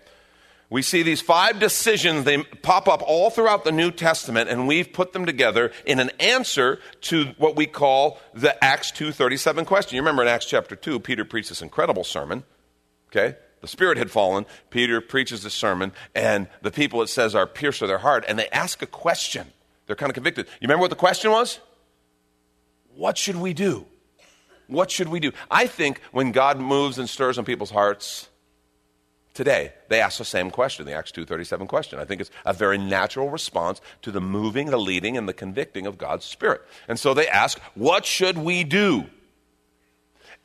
We 0.68 0.82
see 0.82 1.02
these 1.02 1.20
five 1.20 1.58
decisions, 1.58 2.22
they 2.22 2.38
pop 2.38 2.86
up 2.86 3.02
all 3.04 3.28
throughout 3.28 3.64
the 3.64 3.72
New 3.72 3.90
Testament, 3.90 4.48
and 4.48 4.68
we've 4.68 4.92
put 4.92 5.12
them 5.12 5.26
together 5.26 5.72
in 5.84 5.98
an 5.98 6.10
answer 6.20 6.78
to 7.00 7.34
what 7.38 7.56
we 7.56 7.66
call 7.66 8.20
the 8.32 8.62
Acts 8.62 8.92
2.37 8.92 9.66
question. 9.66 9.96
You 9.96 10.02
remember 10.02 10.22
in 10.22 10.28
Acts 10.28 10.46
chapter 10.46 10.76
2, 10.76 11.00
Peter 11.00 11.24
preached 11.24 11.48
this 11.48 11.60
incredible 11.60 12.04
sermon, 12.04 12.44
okay? 13.08 13.36
The 13.62 13.66
Spirit 13.66 13.98
had 13.98 14.12
fallen. 14.12 14.46
Peter 14.70 15.00
preaches 15.00 15.42
this 15.42 15.54
sermon, 15.54 15.90
and 16.14 16.46
the 16.62 16.70
people, 16.70 17.02
it 17.02 17.08
says, 17.08 17.34
are 17.34 17.48
pierced 17.48 17.80
to 17.80 17.88
their 17.88 17.98
heart, 17.98 18.24
and 18.28 18.38
they 18.38 18.48
ask 18.50 18.80
a 18.80 18.86
question. 18.86 19.52
They're 19.90 19.96
kind 19.96 20.08
of 20.08 20.14
convicted. 20.14 20.46
You 20.46 20.68
remember 20.68 20.82
what 20.82 20.90
the 20.90 20.94
question 20.94 21.32
was? 21.32 21.58
What 22.94 23.18
should 23.18 23.34
we 23.34 23.52
do? 23.52 23.86
What 24.68 24.88
should 24.88 25.08
we 25.08 25.18
do? 25.18 25.32
I 25.50 25.66
think 25.66 26.00
when 26.12 26.30
God 26.30 26.60
moves 26.60 26.96
and 26.96 27.10
stirs 27.10 27.38
on 27.38 27.44
people's 27.44 27.72
hearts, 27.72 28.28
today 29.34 29.72
they 29.88 30.00
ask 30.00 30.18
the 30.18 30.24
same 30.24 30.48
question 30.48 30.86
the 30.86 30.92
acts 30.92 31.12
237 31.12 31.68
question 31.68 32.00
i 32.00 32.04
think 32.04 32.20
it's 32.20 32.32
a 32.44 32.52
very 32.52 32.76
natural 32.76 33.30
response 33.30 33.80
to 34.02 34.10
the 34.10 34.20
moving 34.20 34.70
the 34.70 34.76
leading 34.76 35.16
and 35.16 35.28
the 35.28 35.32
convicting 35.32 35.86
of 35.86 35.96
god's 35.96 36.24
spirit 36.24 36.60
and 36.88 36.98
so 36.98 37.14
they 37.14 37.28
ask 37.28 37.58
what 37.76 38.04
should 38.04 38.36
we 38.36 38.64
do 38.64 39.06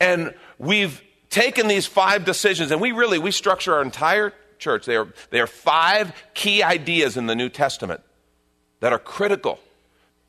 and 0.00 0.32
we've 0.58 1.02
taken 1.30 1.66
these 1.66 1.84
five 1.84 2.24
decisions 2.24 2.70
and 2.70 2.80
we 2.80 2.92
really 2.92 3.18
we 3.18 3.32
structure 3.32 3.74
our 3.74 3.82
entire 3.82 4.32
church 4.60 4.86
they 4.86 4.94
are, 4.94 5.08
they 5.30 5.40
are 5.40 5.48
five 5.48 6.12
key 6.32 6.62
ideas 6.62 7.16
in 7.16 7.26
the 7.26 7.34
new 7.34 7.48
testament 7.48 8.00
that 8.80 8.92
are 8.92 8.98
critical. 8.98 9.58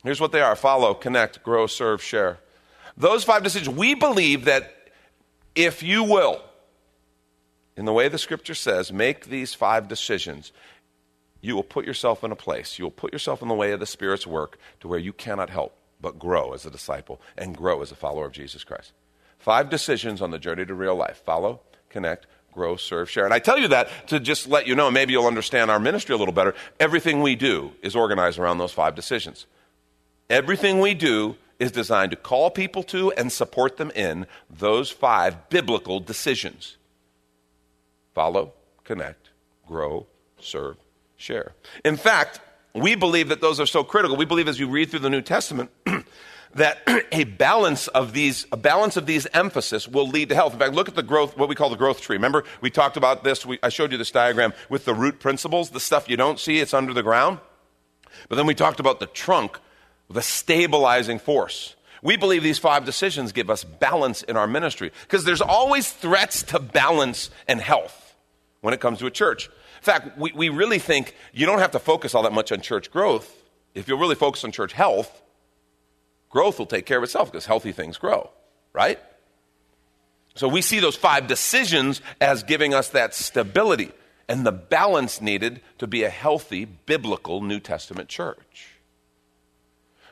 Here's 0.04 0.22
what 0.22 0.32
they 0.32 0.42
are. 0.42 0.56
Follow 0.56 0.94
connect 0.94 1.44
grow 1.44 1.68
serve 1.68 2.02
share. 2.02 2.40
Those 2.96 3.24
five 3.24 3.44
decisions 3.44 3.70
we 3.70 3.94
believe 3.94 4.46
that 4.46 4.74
if 5.56 5.84
you 5.84 6.04
will 6.04 6.42
in 7.76 7.86
the 7.86 7.94
way 7.94 8.08
the 8.10 8.18
scripture 8.18 8.56
says, 8.56 8.92
make 8.92 9.26
these 9.26 9.54
five 9.54 9.88
decisions, 9.88 10.52
you 11.42 11.56
will 11.56 11.64
put 11.64 11.86
yourself 11.86 12.24
in 12.24 12.32
a 12.32 12.36
place, 12.36 12.80
you 12.80 12.86
will 12.86 12.92
put 12.92 13.14
yourself 13.14 13.42
in 13.42 13.48
the 13.48 13.54
way 13.54 13.72
of 13.72 13.80
the 13.80 13.86
Spirit's 13.86 14.26
work 14.26 14.58
to 14.80 14.88
where 14.88 15.00
you 15.00 15.14
cannot 15.14 15.50
help 15.50 15.76
but 16.02 16.18
grow 16.18 16.54
as 16.54 16.66
a 16.66 16.72
disciple 16.72 17.22
and 17.38 17.56
grow 17.56 17.82
as 17.82 17.92
a 17.92 17.96
follower 17.96 18.26
of 18.26 18.32
Jesus 18.32 18.64
Christ. 18.64 18.94
Five 19.38 19.70
decisions 19.70 20.22
on 20.22 20.32
the 20.32 20.40
journey 20.40 20.66
to 20.66 20.74
real 20.74 20.96
life. 20.96 21.22
Follow, 21.24 21.62
connect, 21.90 22.26
grow, 22.58 22.76
serve, 22.76 23.08
share. 23.08 23.24
And 23.24 23.34
I 23.36 23.40
tell 23.40 23.60
you 23.60 23.68
that 23.68 23.90
to 24.08 24.20
just 24.20 24.48
let 24.48 24.66
you 24.66 24.76
know, 24.76 24.90
maybe 24.90 25.14
you'll 25.14 25.28
understand 25.28 25.70
our 25.70 25.80
ministry 25.80 26.16
a 26.16 26.18
little 26.18 26.34
better. 26.34 26.56
Everything 26.80 27.22
we 27.22 27.36
do 27.36 27.72
is 27.84 27.96
organized 27.96 28.40
around 28.40 28.58
those 28.58 28.74
five 28.74 28.96
decisions. 28.96 29.46
Everything 30.28 30.80
we 30.80 30.96
do 30.96 31.36
is 31.60 31.72
designed 31.72 32.12
to 32.12 32.18
call 32.18 32.50
people 32.50 32.82
to 32.82 33.12
and 33.12 33.32
support 33.32 33.78
them 33.78 33.92
in 33.92 34.26
those 34.50 34.90
five 34.90 35.50
biblical 35.50 36.00
decisions 36.00 36.78
follow, 38.16 38.52
connect, 38.84 39.30
grow, 39.68 40.08
serve, 40.40 40.78
share. 41.16 41.54
In 41.86 41.96
fact, 41.96 42.40
we 42.74 42.96
believe 42.96 43.30
that 43.30 43.42
those 43.42 43.60
are 43.60 43.68
so 43.68 43.84
critical. 43.84 44.18
We 44.18 44.26
believe 44.26 44.48
as 44.48 44.60
you 44.60 44.68
read 44.68 44.90
through 44.90 45.02
the 45.02 45.12
New 45.12 45.22
Testament 45.22 45.70
that 46.56 46.80
a 47.12 47.24
balance 47.24 47.88
of 47.90 48.14
these 48.14 48.46
a 48.52 48.58
balance 48.58 48.98
of 48.98 49.06
these 49.06 49.28
emphasis 49.34 49.88
will 49.88 50.08
lead 50.08 50.30
to 50.30 50.36
health. 50.36 50.54
In 50.54 50.60
fact, 50.60 50.74
look 50.74 50.90
at 50.90 50.96
the 50.96 51.04
growth 51.04 51.38
what 51.38 51.50
we 51.50 51.56
call 51.56 51.70
the 51.70 51.76
growth 51.76 52.02
tree. 52.02 52.16
Remember 52.16 52.44
we 52.62 52.70
talked 52.70 52.98
about 52.98 53.24
this 53.24 53.46
we, 53.46 53.60
I 53.62 53.70
showed 53.70 53.92
you 53.92 53.98
this 53.98 54.12
diagram 54.12 54.54
with 54.70 54.86
the 54.86 54.94
root 54.94 55.20
principles, 55.20 55.70
the 55.70 55.80
stuff 55.80 56.10
you 56.10 56.18
don't 56.18 56.40
see, 56.40 56.60
it's 56.60 56.74
under 56.74 56.94
the 56.94 57.04
ground. 57.04 57.40
But 58.30 58.36
then 58.36 58.48
we 58.48 58.56
talked 58.56 58.80
about 58.80 59.00
the 59.00 59.08
trunk, 59.08 59.60
the 60.10 60.22
stabilizing 60.22 61.20
force. 61.20 61.76
We 62.02 62.16
believe 62.16 62.44
these 62.44 62.60
five 62.60 62.86
decisions 62.86 63.32
give 63.32 63.50
us 63.50 63.64
balance 63.64 64.22
in 64.24 64.38
our 64.38 64.48
ministry 64.48 64.92
because 65.02 65.26
there's 65.26 65.42
always 65.42 65.92
threats 65.92 66.44
to 66.44 66.60
balance 66.60 67.30
and 67.48 67.60
health 67.60 68.16
when 68.62 68.74
it 68.74 68.80
comes 68.80 69.00
to 69.00 69.08
a 69.08 69.12
church. 69.12 69.48
In 69.48 69.84
fact, 69.84 70.18
we, 70.18 70.32
we 70.34 70.50
really 70.50 70.80
think 70.80 71.16
you 71.34 71.46
don't 71.46 71.60
have 71.60 71.72
to 71.72 71.80
focus 71.80 72.16
all 72.16 72.24
that 72.24 72.34
much 72.34 72.52
on 72.52 72.62
church 72.62 72.92
growth. 72.92 73.34
If 73.74 73.88
you'll 73.88 74.00
really 74.00 74.16
focus 74.16 74.44
on 74.44 74.52
church 74.52 74.74
health, 74.74 75.22
growth 76.30 76.60
will 76.60 76.66
take 76.66 76.86
care 76.86 76.98
of 76.98 77.04
itself 77.04 77.32
because 77.32 77.46
healthy 77.46 77.72
things 77.72 77.98
grow, 77.98 78.30
right? 78.74 79.00
So 80.36 80.48
we 80.48 80.62
see 80.62 80.80
those 80.80 80.96
five 80.96 81.28
decisions 81.28 82.02
as 82.22 82.44
giving 82.44 82.74
us 82.74 82.90
that 82.90 83.14
stability 83.16 83.92
and 84.30 84.46
the 84.46 84.52
balance 84.52 85.22
needed 85.22 85.62
to 85.78 85.88
be 85.88 86.04
a 86.04 86.10
healthy 86.10 86.66
biblical 86.66 87.42
New 87.42 87.60
Testament 87.60 88.10
church. 88.10 88.68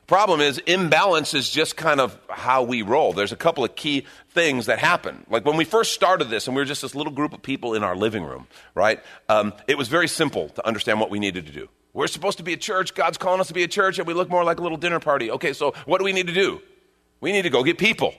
Problem 0.08 0.39
is, 0.39 0.60
imbalance 0.60 1.34
is 1.34 1.49
just 1.49 1.75
kind 1.75 1.99
of 1.99 2.17
how 2.30 2.62
we 2.62 2.84
roll. 2.84 3.12
There's 3.12 3.32
a 3.32 3.36
couple 3.38 3.63
of 3.63 3.75
key 3.75 4.06
things 4.30 4.67
that 4.67 4.78
happen. 4.78 5.25
Like 5.30 5.45
when 5.45 5.58
we 5.58 5.65
first 5.65 5.93
started 5.93 6.30
this, 6.30 6.45
and 6.45 6.56
we 6.56 6.62
were 6.62 6.65
just 6.65 6.84
this 6.84 6.93
little 6.93 7.12
group 7.12 7.34
of 7.34 7.41
people 7.41 7.73
in 7.73 7.84
our 7.84 7.95
living 7.95 8.23
room, 8.23 8.47
right? 8.75 8.99
Um, 9.30 9.54
it 9.67 9.80
was 9.80 9.88
very 9.88 10.08
simple 10.08 10.49
to 10.49 10.65
understand 10.65 10.99
what 10.99 11.10
we 11.10 11.17
needed 11.17 11.47
to 11.47 11.51
do. 11.51 11.69
We're 11.95 12.08
supposed 12.08 12.39
to 12.39 12.43
be 12.43 12.51
a 12.51 12.58
church. 12.58 12.93
God's 12.93 13.17
calling 13.17 13.39
us 13.39 13.47
to 13.47 13.53
be 13.53 13.63
a 13.63 13.69
church, 13.69 13.99
and 13.99 14.08
we 14.08 14.13
look 14.13 14.29
more 14.29 14.43
like 14.43 14.60
a 14.60 14.62
little 14.62 14.77
dinner 14.77 14.99
party. 14.99 15.31
Okay, 15.31 15.53
so 15.53 15.73
what 15.86 15.99
do 15.99 16.03
we 16.03 16.12
need 16.12 16.27
to 16.27 16.34
do? 16.34 16.62
We 17.21 17.31
need 17.31 17.43
to 17.43 17.49
go 17.49 17.63
get 17.63 17.77
people. 17.77 18.13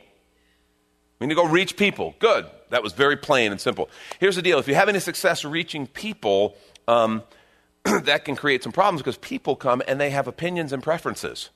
We 1.21 1.27
need 1.27 1.35
to 1.35 1.43
go 1.43 1.47
reach 1.47 1.77
people. 1.77 2.15
Good. 2.19 2.47
That 2.71 2.83
was 2.83 2.95
very 2.95 3.19
plain 3.19 3.53
and 3.53 3.61
simple. 3.61 3.91
Here's 4.19 4.35
the 4.35 4.41
deal 4.41 4.59
if 4.59 4.67
you 4.67 4.75
have 4.75 4.89
any 4.89 4.99
success 4.99 5.45
reaching 5.45 5.87
people, 5.87 6.57
um, 6.89 7.23
that 7.85 8.25
can 8.25 8.35
create 8.35 8.63
some 8.63 8.73
problems 8.73 9.03
because 9.03 9.19
people 9.19 9.55
come 9.55 9.83
and 9.87 10.01
they 10.01 10.09
have 10.09 10.27
opinions 10.27 10.73
and 10.73 10.83
preferences. 10.83 11.51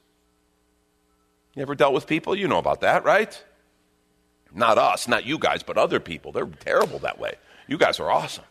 You 1.55 1.63
ever 1.63 1.75
dealt 1.75 1.95
with 1.95 2.07
people? 2.07 2.37
You 2.37 2.49
know 2.49 2.59
about 2.59 2.83
that, 2.83 3.03
right? 3.03 3.43
Not 4.55 4.77
us, 4.77 5.09
not 5.09 5.25
you 5.25 5.39
guys, 5.39 5.63
but 5.63 5.79
other 5.79 5.99
people. 5.99 6.33
They're 6.33 6.45
terrible 6.45 6.99
that 6.99 7.19
way. 7.19 7.37
You 7.67 7.79
guys 7.79 7.99
are 7.99 8.11
awesome. 8.11 8.45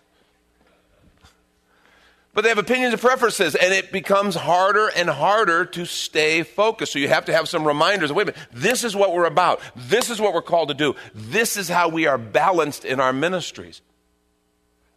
But 2.39 2.43
they 2.43 2.49
have 2.51 2.57
opinions 2.57 2.93
and 2.93 3.01
preferences, 3.01 3.53
and 3.53 3.73
it 3.73 3.91
becomes 3.91 4.33
harder 4.33 4.87
and 4.95 5.09
harder 5.09 5.65
to 5.65 5.83
stay 5.83 6.43
focused. 6.43 6.93
So 6.93 6.99
you 6.99 7.09
have 7.09 7.25
to 7.25 7.33
have 7.33 7.49
some 7.49 7.67
reminders. 7.67 8.13
Wait 8.13 8.23
a 8.23 8.25
minute, 8.27 8.39
this 8.53 8.85
is 8.85 8.95
what 8.95 9.11
we're 9.11 9.25
about. 9.25 9.59
This 9.75 10.09
is 10.09 10.21
what 10.21 10.33
we're 10.33 10.41
called 10.41 10.69
to 10.69 10.73
do. 10.73 10.95
This 11.13 11.57
is 11.57 11.67
how 11.67 11.89
we 11.89 12.07
are 12.07 12.17
balanced 12.17 12.85
in 12.85 13.01
our 13.01 13.11
ministries. 13.11 13.81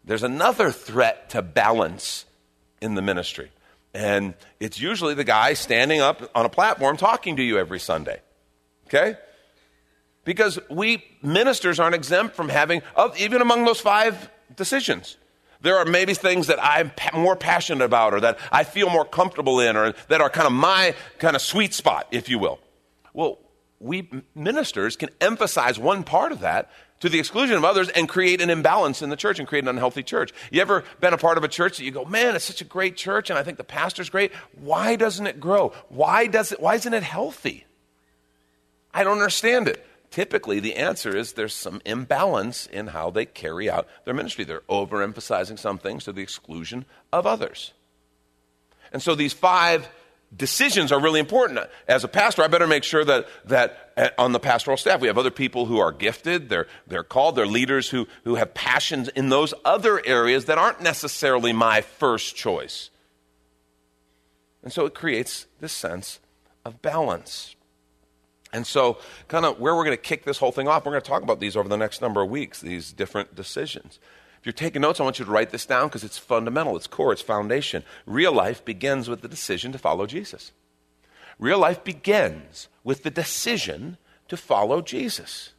there's 0.04 0.22
another 0.22 0.70
threat 0.70 1.30
to 1.30 1.42
balance 1.42 2.26
in 2.80 2.94
the 2.94 3.02
ministry. 3.02 3.50
And 3.92 4.34
it's 4.60 4.80
usually 4.80 5.14
the 5.14 5.24
guy 5.24 5.54
standing 5.54 6.00
up 6.00 6.22
on 6.36 6.46
a 6.46 6.48
platform 6.48 6.96
talking 6.96 7.34
to 7.38 7.42
you 7.42 7.58
every 7.58 7.80
Sunday. 7.80 8.20
Okay? 8.86 9.16
Because 10.24 10.60
we 10.70 11.02
ministers 11.22 11.80
aren't 11.80 11.96
exempt 11.96 12.36
from 12.36 12.50
having, 12.50 12.82
even 13.18 13.42
among 13.42 13.64
those 13.64 13.80
five 13.80 14.30
decisions. 14.54 15.16
There 15.62 15.78
are 15.78 15.84
maybe 15.84 16.12
things 16.12 16.48
that 16.48 16.58
I'm 16.62 16.92
more 17.14 17.36
passionate 17.36 17.84
about 17.84 18.14
or 18.14 18.20
that 18.20 18.38
I 18.50 18.64
feel 18.64 18.90
more 18.90 19.04
comfortable 19.04 19.60
in 19.60 19.76
or 19.76 19.94
that 20.08 20.20
are 20.20 20.28
kind 20.28 20.46
of 20.46 20.52
my 20.52 20.94
kind 21.18 21.36
of 21.36 21.42
sweet 21.42 21.72
spot, 21.72 22.08
if 22.10 22.28
you 22.28 22.38
will. 22.38 22.58
Well, 23.14 23.38
we 23.78 24.08
ministers 24.34 24.96
can 24.96 25.10
emphasize 25.20 25.78
one 25.78 26.04
part 26.04 26.32
of 26.32 26.40
that 26.40 26.70
to 27.00 27.08
the 27.08 27.18
exclusion 27.18 27.56
of 27.56 27.64
others 27.64 27.88
and 27.88 28.08
create 28.08 28.40
an 28.40 28.50
imbalance 28.50 29.02
in 29.02 29.10
the 29.10 29.16
church 29.16 29.38
and 29.38 29.48
create 29.48 29.64
an 29.64 29.68
unhealthy 29.68 30.02
church. 30.02 30.32
You 30.50 30.60
ever 30.60 30.84
been 31.00 31.12
a 31.12 31.18
part 31.18 31.36
of 31.36 31.44
a 31.44 31.48
church 31.48 31.78
that 31.78 31.84
you 31.84 31.90
go, 31.90 32.04
man, 32.04 32.36
it's 32.36 32.44
such 32.44 32.60
a 32.60 32.64
great 32.64 32.96
church 32.96 33.30
and 33.30 33.38
I 33.38 33.42
think 33.42 33.56
the 33.56 33.64
pastor's 33.64 34.10
great. 34.10 34.32
Why 34.60 34.96
doesn't 34.96 35.26
it 35.26 35.40
grow? 35.40 35.72
Why 35.88 36.26
does 36.26 36.52
it, 36.52 36.60
why 36.60 36.74
isn't 36.76 36.94
it 36.94 37.02
healthy? 37.02 37.66
I 38.94 39.04
don't 39.04 39.18
understand 39.18 39.68
it. 39.68 39.84
Typically, 40.12 40.60
the 40.60 40.76
answer 40.76 41.16
is 41.16 41.32
there's 41.32 41.54
some 41.54 41.80
imbalance 41.86 42.66
in 42.66 42.88
how 42.88 43.10
they 43.10 43.24
carry 43.24 43.70
out 43.70 43.88
their 44.04 44.12
ministry. 44.12 44.44
They're 44.44 44.60
overemphasizing 44.68 45.58
some 45.58 45.78
things 45.78 46.04
to 46.04 46.12
the 46.12 46.20
exclusion 46.20 46.84
of 47.14 47.26
others. 47.26 47.72
And 48.92 49.02
so 49.02 49.14
these 49.14 49.32
five 49.32 49.88
decisions 50.36 50.92
are 50.92 51.00
really 51.00 51.18
important. 51.18 51.60
As 51.88 52.04
a 52.04 52.08
pastor, 52.08 52.42
I 52.42 52.48
better 52.48 52.66
make 52.66 52.84
sure 52.84 53.02
that, 53.06 53.26
that 53.46 53.92
uh, 53.96 54.08
on 54.18 54.32
the 54.32 54.38
pastoral 54.38 54.76
staff, 54.76 55.00
we 55.00 55.06
have 55.06 55.16
other 55.16 55.30
people 55.30 55.64
who 55.64 55.78
are 55.78 55.92
gifted, 55.92 56.50
they're, 56.50 56.66
they're 56.86 57.02
called, 57.02 57.34
they're 57.34 57.46
leaders 57.46 57.88
who, 57.88 58.06
who 58.24 58.34
have 58.34 58.52
passions 58.52 59.08
in 59.08 59.30
those 59.30 59.54
other 59.64 60.04
areas 60.04 60.44
that 60.44 60.58
aren't 60.58 60.82
necessarily 60.82 61.54
my 61.54 61.80
first 61.80 62.36
choice. 62.36 62.90
And 64.62 64.70
so 64.70 64.84
it 64.84 64.92
creates 64.92 65.46
this 65.60 65.72
sense 65.72 66.20
of 66.66 66.82
balance. 66.82 67.56
And 68.52 68.66
so, 68.66 68.98
kind 69.28 69.46
of 69.46 69.58
where 69.58 69.74
we're 69.74 69.84
going 69.84 69.96
to 69.96 70.02
kick 70.02 70.24
this 70.24 70.38
whole 70.38 70.52
thing 70.52 70.68
off, 70.68 70.84
we're 70.84 70.92
going 70.92 71.02
to 71.02 71.08
talk 71.08 71.22
about 71.22 71.40
these 71.40 71.56
over 71.56 71.68
the 71.68 71.76
next 71.76 72.02
number 72.02 72.20
of 72.20 72.28
weeks, 72.28 72.60
these 72.60 72.92
different 72.92 73.34
decisions. 73.34 73.98
If 74.40 74.46
you're 74.46 74.52
taking 74.52 74.82
notes, 74.82 75.00
I 75.00 75.04
want 75.04 75.18
you 75.18 75.24
to 75.24 75.30
write 75.30 75.50
this 75.50 75.64
down 75.64 75.86
because 75.86 76.04
it's 76.04 76.18
fundamental, 76.18 76.76
it's 76.76 76.86
core, 76.86 77.12
it's 77.12 77.22
foundation. 77.22 77.84
Real 78.06 78.32
life 78.32 78.64
begins 78.64 79.08
with 79.08 79.22
the 79.22 79.28
decision 79.28 79.72
to 79.72 79.78
follow 79.78 80.04
Jesus. 80.04 80.52
Real 81.38 81.58
life 81.58 81.82
begins 81.84 82.68
with 82.84 83.04
the 83.04 83.10
decision 83.10 83.98
to 84.28 84.36
follow 84.36 84.82
Jesus. 84.82 85.52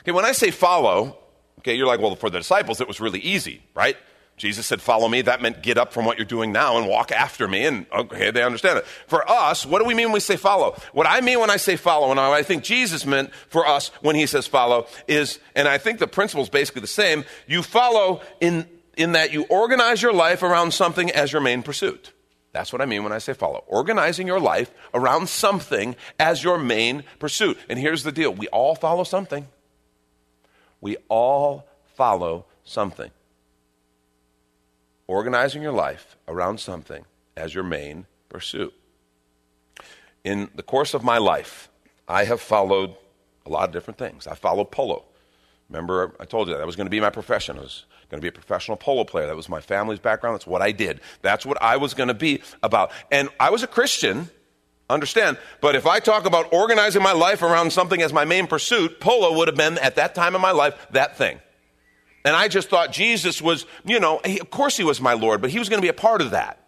Okay, 0.00 0.12
when 0.12 0.24
I 0.24 0.32
say 0.32 0.50
follow, 0.50 1.18
okay, 1.60 1.74
you're 1.74 1.86
like, 1.86 2.00
well, 2.00 2.14
for 2.16 2.30
the 2.30 2.38
disciples, 2.38 2.80
it 2.80 2.86
was 2.86 3.00
really 3.00 3.20
easy, 3.20 3.62
right? 3.74 3.96
Jesus 4.36 4.66
said, 4.66 4.82
Follow 4.82 5.08
me. 5.08 5.22
That 5.22 5.40
meant 5.40 5.62
get 5.62 5.78
up 5.78 5.92
from 5.92 6.04
what 6.04 6.18
you're 6.18 6.26
doing 6.26 6.52
now 6.52 6.76
and 6.76 6.86
walk 6.86 7.10
after 7.10 7.48
me. 7.48 7.64
And 7.64 7.86
okay, 7.90 8.30
they 8.30 8.42
understand 8.42 8.78
it. 8.78 8.86
For 9.06 9.28
us, 9.28 9.64
what 9.64 9.78
do 9.78 9.86
we 9.86 9.94
mean 9.94 10.06
when 10.06 10.14
we 10.14 10.20
say 10.20 10.36
follow? 10.36 10.76
What 10.92 11.06
I 11.06 11.20
mean 11.22 11.40
when 11.40 11.50
I 11.50 11.56
say 11.56 11.76
follow, 11.76 12.10
and 12.10 12.20
I 12.20 12.42
think 12.42 12.62
Jesus 12.62 13.06
meant 13.06 13.32
for 13.48 13.66
us 13.66 13.88
when 14.02 14.14
he 14.14 14.26
says 14.26 14.46
follow, 14.46 14.86
is, 15.08 15.38
and 15.54 15.66
I 15.66 15.78
think 15.78 15.98
the 15.98 16.06
principle 16.06 16.42
is 16.42 16.50
basically 16.50 16.82
the 16.82 16.86
same, 16.86 17.24
you 17.46 17.62
follow 17.62 18.20
in, 18.40 18.68
in 18.96 19.12
that 19.12 19.32
you 19.32 19.44
organize 19.44 20.02
your 20.02 20.12
life 20.12 20.42
around 20.42 20.72
something 20.74 21.10
as 21.10 21.32
your 21.32 21.40
main 21.40 21.62
pursuit. 21.62 22.12
That's 22.52 22.72
what 22.72 22.82
I 22.82 22.86
mean 22.86 23.04
when 23.04 23.12
I 23.12 23.18
say 23.18 23.32
follow. 23.32 23.64
Organizing 23.66 24.26
your 24.26 24.40
life 24.40 24.70
around 24.92 25.28
something 25.28 25.96
as 26.18 26.42
your 26.44 26.58
main 26.58 27.04
pursuit. 27.18 27.58
And 27.68 27.78
here's 27.78 28.02
the 28.02 28.12
deal 28.12 28.34
we 28.34 28.48
all 28.48 28.74
follow 28.74 29.04
something. 29.04 29.48
We 30.82 30.98
all 31.08 31.66
follow 31.94 32.44
something 32.64 33.10
organizing 35.06 35.62
your 35.62 35.72
life 35.72 36.16
around 36.26 36.60
something 36.60 37.04
as 37.36 37.54
your 37.54 37.64
main 37.64 38.06
pursuit. 38.28 38.74
In 40.24 40.50
the 40.54 40.62
course 40.62 40.94
of 40.94 41.04
my 41.04 41.18
life, 41.18 41.68
I 42.08 42.24
have 42.24 42.40
followed 42.40 42.96
a 43.44 43.50
lot 43.50 43.68
of 43.68 43.72
different 43.72 43.98
things. 43.98 44.26
I 44.26 44.34
followed 44.34 44.70
polo. 44.70 45.04
Remember, 45.68 46.14
I 46.20 46.24
told 46.24 46.48
you 46.48 46.54
that, 46.54 46.58
that 46.58 46.66
was 46.66 46.76
going 46.76 46.86
to 46.86 46.90
be 46.90 47.00
my 47.00 47.10
profession. 47.10 47.58
I 47.58 47.62
was 47.62 47.84
going 48.08 48.20
to 48.20 48.22
be 48.22 48.28
a 48.28 48.32
professional 48.32 48.76
polo 48.76 49.04
player. 49.04 49.26
That 49.26 49.36
was 49.36 49.48
my 49.48 49.60
family's 49.60 49.98
background. 49.98 50.34
That's 50.34 50.46
what 50.46 50.62
I 50.62 50.72
did. 50.72 51.00
That's 51.22 51.44
what 51.44 51.60
I 51.60 51.76
was 51.76 51.94
going 51.94 52.08
to 52.08 52.14
be 52.14 52.42
about. 52.62 52.92
And 53.10 53.28
I 53.40 53.50
was 53.50 53.62
a 53.62 53.66
Christian, 53.66 54.30
understand, 54.88 55.38
but 55.60 55.74
if 55.74 55.86
I 55.86 55.98
talk 55.98 56.24
about 56.24 56.52
organizing 56.52 57.02
my 57.02 57.12
life 57.12 57.42
around 57.42 57.72
something 57.72 58.00
as 58.00 58.12
my 58.12 58.24
main 58.24 58.46
pursuit, 58.46 59.00
polo 59.00 59.36
would 59.36 59.48
have 59.48 59.56
been, 59.56 59.78
at 59.78 59.96
that 59.96 60.14
time 60.14 60.34
in 60.34 60.40
my 60.40 60.52
life, 60.52 60.86
that 60.90 61.16
thing. 61.16 61.40
And 62.26 62.34
I 62.34 62.48
just 62.48 62.68
thought 62.68 62.90
Jesus 62.90 63.40
was, 63.40 63.66
you 63.84 64.00
know, 64.00 64.20
he, 64.24 64.40
of 64.40 64.50
course 64.50 64.76
he 64.76 64.82
was 64.82 65.00
my 65.00 65.12
Lord, 65.12 65.40
but 65.40 65.50
he 65.50 65.60
was 65.60 65.68
going 65.68 65.78
to 65.78 65.82
be 65.82 65.88
a 65.88 65.94
part 65.94 66.20
of 66.20 66.32
that. 66.32 66.60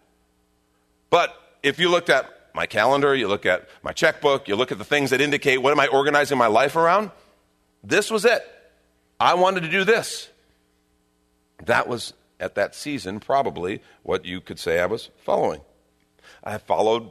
But 1.09 1.35
if 1.61 1.79
you 1.79 1.89
looked 1.89 2.09
at 2.09 2.25
my 2.55 2.65
calendar, 2.65 3.13
you 3.13 3.27
look 3.27 3.45
at 3.45 3.67
my 3.83 3.91
checkbook, 3.91 4.47
you 4.47 4.55
look 4.55 4.71
at 4.71 4.77
the 4.77 4.85
things 4.85 5.09
that 5.09 5.19
indicate 5.19 5.61
what 5.61 5.71
am 5.71 5.79
I 5.81 5.87
organizing 5.87 6.37
my 6.37 6.47
life 6.47 6.77
around, 6.77 7.11
this 7.83 8.09
was 8.09 8.23
it. 8.23 8.41
I 9.19 9.33
wanted 9.33 9.63
to 9.63 9.69
do 9.69 9.83
this. 9.83 10.29
That 11.65 11.89
was, 11.89 12.13
at 12.39 12.55
that 12.55 12.73
season, 12.73 13.19
probably 13.19 13.81
what 14.03 14.23
you 14.23 14.39
could 14.39 14.59
say 14.59 14.79
I 14.79 14.85
was 14.85 15.09
following. 15.25 15.59
I 16.41 16.57
followed 16.57 17.09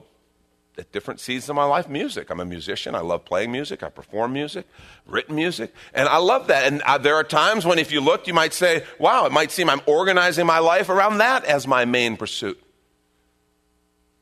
at 0.78 0.92
different 0.92 1.18
seasons 1.18 1.50
of 1.50 1.56
my 1.56 1.64
life 1.64 1.88
music. 1.88 2.30
I'm 2.30 2.40
a 2.40 2.44
musician. 2.44 2.94
I 2.94 3.00
love 3.00 3.24
playing 3.24 3.50
music. 3.50 3.82
I 3.82 3.88
perform 3.88 4.32
music, 4.32 4.66
written 5.06 5.34
music. 5.34 5.74
And 5.92 6.08
I 6.08 6.18
love 6.18 6.46
that. 6.46 6.72
And 6.72 6.80
uh, 6.82 6.98
there 6.98 7.16
are 7.16 7.24
times 7.24 7.66
when, 7.66 7.78
if 7.78 7.90
you 7.90 8.00
looked, 8.00 8.28
you 8.28 8.34
might 8.34 8.54
say, 8.54 8.84
wow, 8.98 9.26
it 9.26 9.32
might 9.32 9.50
seem 9.50 9.68
I'm 9.68 9.82
organizing 9.86 10.46
my 10.46 10.60
life 10.60 10.88
around 10.88 11.18
that 11.18 11.44
as 11.44 11.66
my 11.66 11.84
main 11.84 12.16
pursuit. 12.16 12.62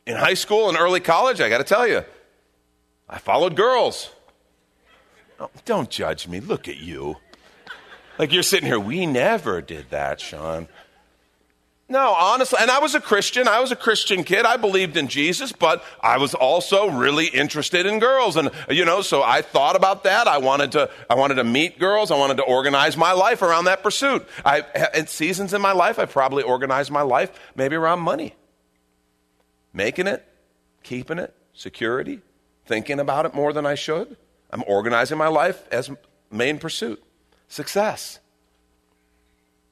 In 0.07 0.17
high 0.17 0.35
school 0.35 0.69
and 0.69 0.79
early 0.79 1.01
college, 1.01 1.41
I 1.41 1.49
got 1.49 1.59
to 1.59 1.65
tell 1.65 1.87
you, 1.87 2.05
I 3.09 3.19
followed 3.19 3.55
girls. 3.55 4.11
Oh, 5.39 5.51
don't 5.65 5.91
judge 5.91 6.27
me. 6.27 6.41
Look 6.41 6.69
at 6.69 6.79
you. 6.79 7.17
Like 8.19 8.33
you're 8.33 8.43
sitting 8.43 8.67
here, 8.67 8.81
we 8.81 9.05
never 9.05 9.61
did 9.61 9.91
that, 9.91 10.21
Sean. 10.21 10.69
No, 11.89 12.15
honestly, 12.15 12.59
and 12.61 12.69
I 12.69 12.81
was 12.81 12.97
a 12.97 13.01
Christian. 13.01 13.47
I 13.47 13.61
was 13.61 13.71
a 13.71 13.77
Christian 13.77 14.25
kid. 14.25 14.45
I 14.45 14.57
believed 14.57 14.97
in 14.97 15.07
Jesus, 15.07 15.53
but 15.53 15.85
I 16.01 16.19
was 16.19 16.35
also 16.35 16.91
really 16.91 17.27
interested 17.27 17.87
in 17.87 18.01
girls. 18.01 18.37
And, 18.37 18.51
you 18.69 18.85
know, 18.85 19.03
so 19.03 19.23
I 19.23 19.41
thought 19.41 19.77
about 19.77 20.03
that. 20.03 20.27
I 20.27 20.39
wanted 20.39 20.73
to, 20.73 20.91
I 21.09 21.15
wanted 21.15 21.37
to 21.37 21.45
meet 21.45 21.79
girls. 21.79 22.11
I 22.11 22.19
wanted 22.19 22.39
to 22.39 22.43
organize 22.43 22.97
my 22.97 23.13
life 23.13 23.41
around 23.41 23.67
that 23.67 23.85
pursuit. 23.85 24.27
I, 24.45 24.63
at 24.75 25.09
seasons 25.09 25.55
in 25.55 25.63
my 25.63 25.71
life, 25.71 26.01
I 26.01 26.07
probably 26.07 26.43
organized 26.43 26.91
my 26.91 27.03
life 27.03 27.31
maybe 27.55 27.77
around 27.77 28.01
money. 28.01 28.35
Making 29.73 30.09
it, 30.09 30.27
keeping 30.83 31.21
it, 31.21 31.35
security, 31.53 32.21
thinking 32.65 32.99
about 32.99 33.27
it 33.27 33.35
more 33.35 33.53
than 33.53 33.65
I 33.65 33.77
should. 33.77 34.17
I'm 34.51 34.65
organizing 34.67 35.19
my 35.19 35.29
life 35.29 35.63
as 35.71 35.89
main 36.33 36.59
pursuit. 36.59 37.01
Success. 37.47 38.19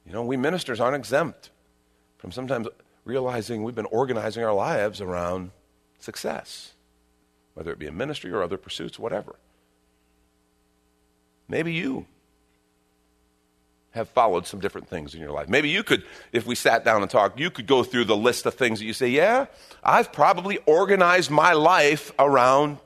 You 0.06 0.12
know, 0.12 0.22
we 0.22 0.36
ministers 0.36 0.78
aren't 0.78 0.94
exempt 0.94 1.50
from 2.24 2.32
sometimes 2.32 2.66
realizing 3.04 3.62
we've 3.62 3.74
been 3.74 3.84
organizing 3.84 4.42
our 4.42 4.54
lives 4.54 5.02
around 5.02 5.50
success, 5.98 6.72
whether 7.52 7.70
it 7.70 7.78
be 7.78 7.86
in 7.86 7.94
ministry 7.98 8.32
or 8.32 8.42
other 8.42 8.56
pursuits, 8.56 8.98
whatever. 8.98 9.36
Maybe 11.50 11.74
you 11.74 12.06
have 13.90 14.08
followed 14.08 14.46
some 14.46 14.58
different 14.58 14.88
things 14.88 15.14
in 15.14 15.20
your 15.20 15.32
life. 15.32 15.50
Maybe 15.50 15.68
you 15.68 15.82
could, 15.82 16.02
if 16.32 16.46
we 16.46 16.54
sat 16.54 16.82
down 16.82 17.02
and 17.02 17.10
talked, 17.10 17.38
you 17.38 17.50
could 17.50 17.66
go 17.66 17.82
through 17.82 18.06
the 18.06 18.16
list 18.16 18.46
of 18.46 18.54
things 18.54 18.78
that 18.78 18.86
you 18.86 18.94
say, 18.94 19.08
yeah, 19.08 19.44
I've 19.82 20.10
probably 20.10 20.56
organized 20.64 21.30
my 21.30 21.52
life 21.52 22.10
around 22.18 22.78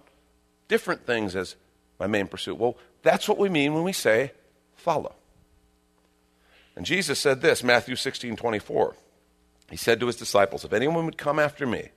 different 0.67 1.07
things 1.07 1.37
as 1.37 1.55
my 2.01 2.09
main 2.09 2.27
pursuit. 2.27 2.59
Well, 2.59 2.77
that's 3.05 3.29
what 3.29 3.39
we 3.39 3.49
mean 3.49 3.73
when 3.73 3.85
we 3.85 3.93
say 3.93 4.33
follow. 4.75 5.15
And 6.75 6.85
Jesus 6.85 7.21
said 7.21 7.41
this, 7.41 7.63
Matthew 7.63 7.95
16 7.95 8.35
24 8.35 8.97
he 9.71 9.77
said 9.77 10.01
to 10.01 10.07
his 10.07 10.17
disciples, 10.17 10.65
If 10.65 10.73
anyone 10.73 11.05
would 11.05 11.19
come 11.19 11.39
after 11.39 11.67
me, 11.67 11.91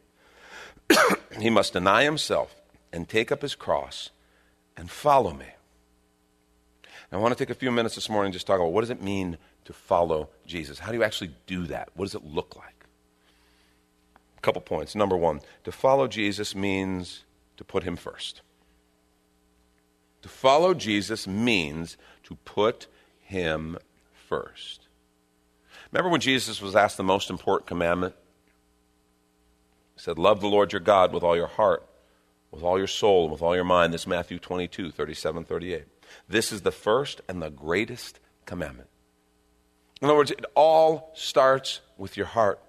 he 1.40 1.50
must 1.50 1.74
deny 1.74 2.04
himself 2.04 2.56
and 2.92 3.08
take 3.08 3.32
up 3.32 3.42
his 3.42 3.56
cross 3.56 4.10
and 4.76 4.90
follow 4.90 5.34
me. 5.34 5.48
I 7.14 7.18
want 7.18 7.38
to 7.38 7.44
take 7.44 7.50
a 7.50 7.60
few 7.60 7.72
minutes 7.72 7.96
this 7.96 8.10
morning 8.10 8.32
just 8.32 8.48
talk 8.48 8.60
about 8.60 8.72
what 8.72 8.82
does 8.82 8.90
it 8.90 9.02
mean 9.02 9.38
to 9.66 9.74
follow 9.74 10.30
Jesus? 10.46 10.80
How 10.80 10.92
do 10.92 10.98
you 10.98 11.04
actually 11.04 11.36
do 11.46 11.68
that? 11.68 11.90
What 11.94 12.06
does 12.06 12.16
it 12.16 12.24
look 12.24 12.56
like? 12.56 12.86
A 14.38 14.42
couple 14.42 14.62
points. 14.62 14.96
Number 14.96 15.18
one, 15.18 15.42
to 15.66 15.74
follow 15.74 16.08
Jesus 16.08 16.56
means 16.56 17.26
to 17.58 17.66
put 17.66 17.84
him 17.84 17.98
first. 17.98 18.42
To 20.22 20.30
follow 20.30 20.74
Jesus 20.74 21.28
means 21.28 21.98
to 22.24 22.36
put 22.46 22.88
him 23.20 23.78
first. 24.14 24.81
Remember 25.92 26.10
when 26.10 26.22
Jesus 26.22 26.62
was 26.62 26.76
asked 26.76 26.98
the 26.98 27.04
most 27.04 27.30
important 27.30 27.68
commandment? 27.68 28.16
He 29.96 30.02
said, 30.02 30.18
Love 30.18 30.40
the 30.40 30.48
Lord 30.48 30.72
your 30.72 30.80
God 30.80 31.14
with 31.14 31.24
all 31.24 31.36
your 31.36 31.48
heart, 31.48 31.86
with 32.50 32.64
all 32.64 32.78
your 32.78 32.88
soul, 32.88 33.24
and 33.24 33.32
with 33.32 33.42
all 33.42 33.56
your 33.56 33.66
mind. 33.66 33.94
This 33.94 34.08
Matthew 34.08 34.40
22, 34.40 34.92
37, 34.92 35.44
38. 35.44 35.84
This 36.30 36.52
is 36.52 36.62
the 36.62 36.72
first 36.72 37.22
and 37.28 37.42
the 37.42 37.50
greatest 37.50 38.20
commandment. 38.46 38.90
In 40.02 40.08
other 40.08 40.16
words, 40.16 40.32
it 40.32 40.46
all 40.56 41.12
starts 41.14 41.82
with 41.98 42.18
your 42.18 42.26
heart. 42.26 42.60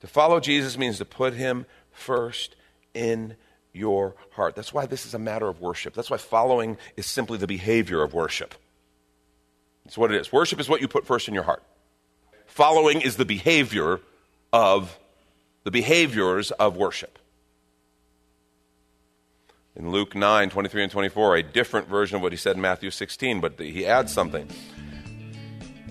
To 0.00 0.06
follow 0.06 0.40
Jesus 0.40 0.78
means 0.78 0.98
to 0.98 1.04
put 1.04 1.34
him 1.34 1.66
first 1.90 2.56
in 2.94 3.36
your 3.72 4.14
heart. 4.30 4.54
That's 4.54 4.72
why 4.72 4.86
this 4.86 5.04
is 5.04 5.14
a 5.14 5.18
matter 5.18 5.48
of 5.48 5.60
worship. 5.60 5.94
That's 5.94 6.10
why 6.10 6.16
following 6.16 6.78
is 6.96 7.06
simply 7.06 7.36
the 7.36 7.46
behavior 7.46 8.02
of 8.02 8.14
worship. 8.14 8.54
It's 9.84 9.98
what 9.98 10.12
it 10.12 10.20
is. 10.20 10.32
Worship 10.32 10.60
is 10.60 10.68
what 10.68 10.80
you 10.80 10.88
put 10.88 11.06
first 11.06 11.28
in 11.28 11.34
your 11.34 11.42
heart. 11.42 11.62
Following 12.56 13.02
is 13.02 13.18
the 13.18 13.26
behavior 13.26 14.00
of 14.50 14.98
the 15.64 15.70
behaviors 15.70 16.52
of 16.52 16.74
worship. 16.74 17.18
In 19.74 19.90
Luke 19.90 20.14
9, 20.14 20.48
23 20.48 20.84
and 20.84 20.90
24, 20.90 21.36
a 21.36 21.42
different 21.42 21.86
version 21.86 22.16
of 22.16 22.22
what 22.22 22.32
he 22.32 22.38
said 22.38 22.56
in 22.56 22.62
Matthew 22.62 22.90
16, 22.90 23.42
but 23.42 23.60
he 23.60 23.84
adds 23.84 24.10
something. 24.10 24.48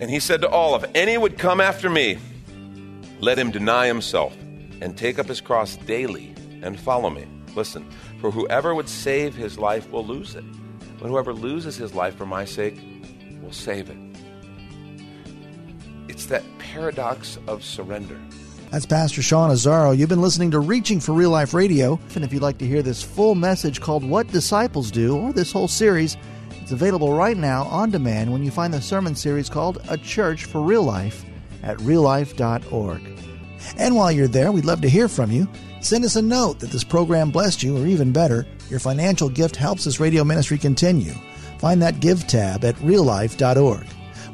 And 0.02 0.10
he 0.10 0.20
said 0.20 0.42
to 0.42 0.50
all, 0.50 0.74
If 0.76 0.90
any 0.96 1.20
would 1.20 1.38
come 1.38 1.62
after 1.62 1.88
me, 1.88 2.18
let 3.20 3.38
him 3.38 3.52
deny 3.52 3.86
himself 3.86 4.36
and 4.82 4.98
take 4.98 5.20
up 5.20 5.28
his 5.28 5.42
cross 5.42 5.78
daily 5.78 6.34
and 6.64 6.80
follow 6.80 7.12
me. 7.12 7.28
Listen, 7.54 7.88
for 8.20 8.32
whoever 8.32 8.74
would 8.74 8.90
save 8.90 9.36
his 9.36 9.60
life 9.60 9.88
will 9.92 10.04
lose 10.04 10.34
it, 10.34 10.46
but 11.00 11.10
whoever 11.10 11.32
loses 11.32 11.78
his 11.78 11.94
life 11.94 12.16
for 12.16 12.26
my 12.26 12.44
sake 12.44 12.80
will 13.44 13.54
save 13.54 13.92
it. 13.92 14.05
It's 16.08 16.26
that 16.28 16.44
paradox 16.60 17.38
of 17.48 17.64
surrender. 17.64 18.20
That's 18.72 18.86
Pastor 18.86 19.22
Sean 19.22 19.52
Azaro. 19.52 19.98
You've 19.98 20.10
been 20.10 20.22
listening 20.22 20.52
to 20.52 20.60
Reaching 20.60 21.00
for 21.00 21.14
Real 21.14 21.30
Life 21.30 21.54
Radio. 21.54 22.00
And 22.16 22.24
if 22.24 22.34
you'd 22.34 22.42
like 22.42 22.58
to 22.58 22.68
hear 22.68 22.82
this 22.82 23.02
full 23.02 23.36
message 23.36 23.80
called 23.80 24.04
What 24.04 24.28
Disciples 24.28 24.92
Do, 24.92 25.16
or 25.16 25.32
this 25.32 25.52
whole 25.52 25.68
series, 25.68 26.18
it's 26.62 26.72
available 26.72 27.14
right 27.14 27.38
now 27.38 27.64
on 27.66 27.92
demand 27.92 28.32
when 28.32 28.44
you 28.44 28.52
find 28.52 28.74
the 28.74 28.82
sermon 28.82 29.16
series 29.16 29.50
called 29.50 29.82
A 29.88 29.98
Church 29.98 30.46
for 30.46 30.62
Real 30.62 30.84
Life 30.84 31.24
at 31.64 31.78
reallife.org. 31.78 33.02
And 33.78 33.96
while 33.96 34.12
you're 34.12 34.28
there, 34.28 34.52
we'd 34.52 34.66
love 34.66 34.82
to 34.82 34.90
hear 34.90 35.08
from 35.08 35.32
you. 35.32 35.48
Send 35.82 36.04
us 36.04 36.16
a 36.16 36.22
note 36.22 36.60
that 36.60 36.72
this 36.72 36.84
program 36.84 37.32
blessed 37.32 37.64
you, 37.64 37.78
or 37.78 37.86
even 37.86 38.12
better, 38.12 38.46
your 38.70 38.80
financial 38.80 39.30
gift 39.30 39.56
helps 39.56 39.84
this 39.84 40.00
radio 40.00 40.24
ministry 40.24 40.58
continue. 40.58 41.14
Find 41.60 41.82
that 41.82 42.00
Give 42.00 42.26
tab 42.28 42.66
at 42.66 42.76
reallife.org. 42.78 43.86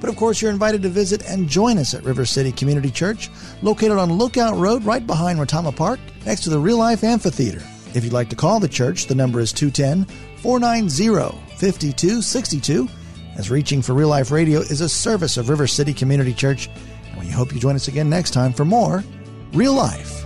But 0.01 0.09
of 0.09 0.17
course, 0.17 0.41
you're 0.41 0.51
invited 0.51 0.81
to 0.81 0.89
visit 0.89 1.23
and 1.29 1.47
join 1.47 1.77
us 1.77 1.93
at 1.93 2.03
River 2.03 2.25
City 2.25 2.51
Community 2.51 2.89
Church, 2.89 3.29
located 3.61 3.97
on 3.97 4.11
Lookout 4.11 4.57
Road 4.57 4.83
right 4.83 5.05
behind 5.05 5.39
Retama 5.39 5.73
Park, 5.73 5.99
next 6.25 6.41
to 6.41 6.49
the 6.49 6.59
Real 6.59 6.77
Life 6.77 7.03
Amphitheater. 7.03 7.61
If 7.93 8.03
you'd 8.03 8.11
like 8.11 8.29
to 8.29 8.35
call 8.35 8.59
the 8.59 8.67
church, 8.67 9.05
the 9.05 9.15
number 9.15 9.39
is 9.39 9.53
210 9.53 10.05
490 10.37 11.37
5262. 11.57 12.89
As 13.37 13.51
Reaching 13.51 13.81
for 13.81 13.93
Real 13.93 14.09
Life 14.09 14.31
Radio 14.31 14.59
is 14.59 14.81
a 14.81 14.89
service 14.89 15.37
of 15.37 15.49
River 15.49 15.67
City 15.67 15.93
Community 15.93 16.33
Church, 16.33 16.67
and 17.05 17.19
we 17.19 17.27
hope 17.27 17.53
you 17.53 17.59
join 17.59 17.75
us 17.75 17.87
again 17.87 18.09
next 18.09 18.31
time 18.31 18.53
for 18.53 18.65
more 18.65 19.03
Real 19.53 19.73
Life. 19.73 20.25